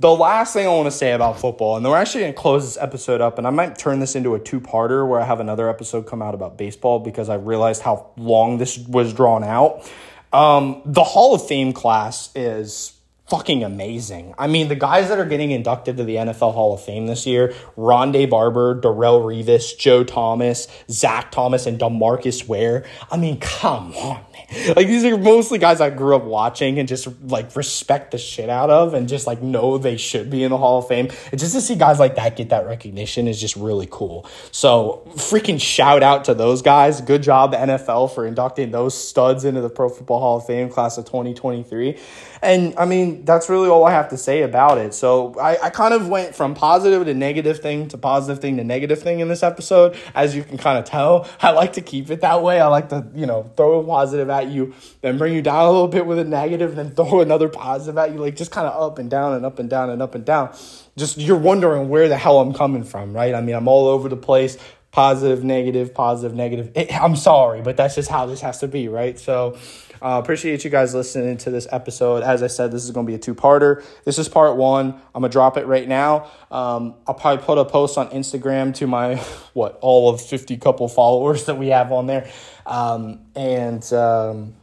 the 0.00 0.10
last 0.10 0.52
thing 0.52 0.66
I 0.66 0.70
want 0.70 0.86
to 0.88 0.90
say 0.90 1.12
about 1.12 1.38
football, 1.38 1.76
and 1.76 1.86
we're 1.86 1.96
actually 1.96 2.22
going 2.22 2.34
to 2.34 2.38
close 2.40 2.64
this 2.64 2.82
episode 2.82 3.20
up, 3.20 3.38
and 3.38 3.46
I 3.46 3.50
might 3.50 3.78
turn 3.78 4.00
this 4.00 4.16
into 4.16 4.34
a 4.34 4.40
two 4.40 4.60
parter 4.60 5.08
where 5.08 5.20
I 5.20 5.24
have 5.24 5.38
another 5.38 5.70
episode 5.70 6.08
come 6.08 6.22
out 6.22 6.34
about 6.34 6.58
baseball 6.58 6.98
because 6.98 7.28
I 7.28 7.36
realized 7.36 7.82
how 7.82 8.10
long 8.16 8.58
this 8.58 8.76
was 8.78 9.12
drawn 9.12 9.44
out. 9.44 9.88
Um, 10.32 10.82
the 10.84 11.04
Hall 11.04 11.36
of 11.36 11.46
Fame 11.46 11.72
class 11.72 12.30
is 12.34 12.95
fucking 13.28 13.64
amazing. 13.64 14.34
I 14.38 14.46
mean, 14.46 14.68
the 14.68 14.76
guys 14.76 15.08
that 15.08 15.18
are 15.18 15.24
getting 15.24 15.50
inducted 15.50 15.96
to 15.96 16.04
the 16.04 16.16
NFL 16.16 16.54
Hall 16.54 16.74
of 16.74 16.82
Fame 16.82 17.06
this 17.06 17.26
year, 17.26 17.52
Rondé 17.76 18.28
Barber, 18.30 18.80
Darrelle 18.80 19.20
Revis, 19.20 19.76
Joe 19.76 20.04
Thomas, 20.04 20.68
Zach 20.88 21.32
Thomas, 21.32 21.66
and 21.66 21.78
DeMarcus 21.78 22.46
Ware. 22.46 22.84
I 23.10 23.16
mean, 23.16 23.40
come 23.40 23.92
on, 23.96 24.24
man. 24.32 24.76
Like, 24.76 24.86
these 24.86 25.04
are 25.04 25.18
mostly 25.18 25.58
guys 25.58 25.80
I 25.80 25.90
grew 25.90 26.14
up 26.14 26.24
watching 26.24 26.78
and 26.78 26.86
just, 26.88 27.08
like, 27.22 27.54
respect 27.56 28.12
the 28.12 28.18
shit 28.18 28.48
out 28.48 28.70
of 28.70 28.94
and 28.94 29.08
just, 29.08 29.26
like, 29.26 29.42
know 29.42 29.76
they 29.76 29.96
should 29.96 30.30
be 30.30 30.44
in 30.44 30.50
the 30.50 30.58
Hall 30.58 30.78
of 30.78 30.86
Fame. 30.86 31.08
And 31.32 31.40
just 31.40 31.52
to 31.54 31.60
see 31.60 31.74
guys 31.74 31.98
like 31.98 32.14
that 32.14 32.36
get 32.36 32.50
that 32.50 32.66
recognition 32.66 33.26
is 33.26 33.40
just 33.40 33.56
really 33.56 33.88
cool. 33.90 34.24
So, 34.52 35.02
freaking 35.16 35.60
shout 35.60 36.04
out 36.04 36.26
to 36.26 36.34
those 36.34 36.62
guys. 36.62 37.00
Good 37.00 37.24
job, 37.24 37.54
NFL, 37.54 38.14
for 38.14 38.24
inducting 38.24 38.70
those 38.70 38.94
studs 38.96 39.44
into 39.44 39.60
the 39.60 39.70
Pro 39.70 39.88
Football 39.88 40.20
Hall 40.20 40.36
of 40.36 40.46
Fame 40.46 40.68
class 40.68 40.96
of 40.96 41.06
2023. 41.06 41.98
And 42.42 42.74
I 42.76 42.84
mean, 42.84 43.15
that's 43.24 43.48
really 43.48 43.68
all 43.68 43.84
I 43.84 43.92
have 43.92 44.08
to 44.10 44.16
say 44.16 44.42
about 44.42 44.78
it. 44.78 44.94
So 44.94 45.38
I, 45.38 45.56
I 45.64 45.70
kind 45.70 45.94
of 45.94 46.08
went 46.08 46.34
from 46.34 46.54
positive 46.54 47.04
to 47.04 47.14
negative 47.14 47.60
thing 47.60 47.88
to 47.88 47.98
positive 47.98 48.40
thing 48.40 48.56
to 48.56 48.64
negative 48.64 49.02
thing 49.02 49.20
in 49.20 49.28
this 49.28 49.42
episode. 49.42 49.96
As 50.14 50.34
you 50.34 50.42
can 50.42 50.58
kind 50.58 50.78
of 50.78 50.84
tell, 50.84 51.28
I 51.40 51.50
like 51.50 51.74
to 51.74 51.80
keep 51.80 52.10
it 52.10 52.20
that 52.20 52.42
way. 52.42 52.60
I 52.60 52.66
like 52.66 52.88
to, 52.90 53.06
you 53.14 53.26
know, 53.26 53.50
throw 53.56 53.80
a 53.80 53.84
positive 53.84 54.30
at 54.30 54.48
you, 54.48 54.74
then 55.00 55.18
bring 55.18 55.34
you 55.34 55.42
down 55.42 55.66
a 55.66 55.70
little 55.70 55.88
bit 55.88 56.06
with 56.06 56.18
a 56.18 56.24
negative, 56.24 56.76
then 56.76 56.90
throw 56.94 57.20
another 57.20 57.48
positive 57.48 57.98
at 57.98 58.12
you, 58.12 58.18
like 58.18 58.36
just 58.36 58.50
kind 58.50 58.66
of 58.66 58.80
up 58.80 58.98
and 58.98 59.10
down 59.10 59.34
and 59.34 59.46
up 59.46 59.58
and 59.58 59.70
down 59.70 59.90
and 59.90 60.02
up 60.02 60.14
and 60.14 60.24
down. 60.24 60.54
Just 60.96 61.18
you're 61.18 61.36
wondering 61.36 61.88
where 61.88 62.08
the 62.08 62.16
hell 62.16 62.40
I'm 62.40 62.54
coming 62.54 62.84
from, 62.84 63.12
right? 63.12 63.34
I 63.34 63.40
mean, 63.40 63.54
I'm 63.54 63.68
all 63.68 63.86
over 63.86 64.08
the 64.08 64.16
place 64.16 64.56
positive, 64.96 65.44
negative, 65.44 65.92
positive, 65.92 66.34
negative. 66.34 66.72
It, 66.74 66.90
I'm 66.90 67.16
sorry, 67.16 67.60
but 67.60 67.76
that's 67.76 67.94
just 67.94 68.08
how 68.08 68.24
this 68.24 68.40
has 68.40 68.60
to 68.60 68.66
be, 68.66 68.88
right? 68.88 69.18
So, 69.18 69.58
uh, 70.02 70.20
appreciate 70.22 70.64
you 70.64 70.70
guys 70.70 70.94
listening 70.94 71.36
to 71.38 71.50
this 71.50 71.66
episode. 71.70 72.22
As 72.22 72.42
I 72.42 72.46
said, 72.46 72.72
this 72.72 72.84
is 72.84 72.90
going 72.90 73.06
to 73.06 73.10
be 73.10 73.14
a 73.14 73.18
two 73.18 73.34
parter. 73.34 73.84
This 74.04 74.18
is 74.18 74.28
part 74.28 74.56
one. 74.56 74.94
I'm 75.14 75.22
going 75.22 75.24
to 75.24 75.28
drop 75.28 75.56
it 75.56 75.66
right 75.66 75.86
now. 75.86 76.30
Um, 76.50 76.94
I'll 77.06 77.14
probably 77.14 77.44
put 77.44 77.58
a 77.58 77.64
post 77.64 77.98
on 77.98 78.08
Instagram 78.10 78.74
to 78.76 78.86
my, 78.86 79.16
what, 79.52 79.78
all 79.80 80.10
of 80.10 80.20
50 80.20 80.56
couple 80.58 80.88
followers 80.88 81.44
that 81.46 81.58
we 81.58 81.68
have 81.68 81.92
on 81.92 82.06
there. 82.06 82.30
Um, 82.64 83.20
and, 83.34 83.92
um, 83.92 84.54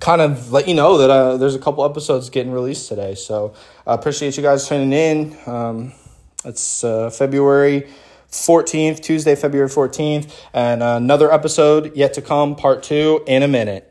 kind 0.00 0.20
of 0.20 0.52
let 0.52 0.68
you 0.68 0.74
know 0.74 0.98
that 0.98 1.10
uh, 1.10 1.36
there's 1.36 1.54
a 1.54 1.58
couple 1.58 1.84
episodes 1.84 2.30
getting 2.30 2.52
released 2.52 2.88
today. 2.88 3.14
So 3.14 3.54
I 3.86 3.92
uh, 3.92 3.94
appreciate 3.94 4.36
you 4.36 4.42
guys 4.42 4.68
tuning 4.68 4.92
in. 4.92 5.36
Um, 5.46 5.92
it's 6.44 6.84
uh, 6.84 7.10
February 7.10 7.88
14th, 8.30 9.00
Tuesday, 9.02 9.34
February 9.34 9.68
14th, 9.68 10.32
and 10.52 10.82
another 10.82 11.32
episode 11.32 11.96
yet 11.96 12.14
to 12.14 12.22
come, 12.22 12.56
part 12.56 12.82
two, 12.82 13.22
in 13.26 13.42
a 13.42 13.48
minute. 13.48 13.87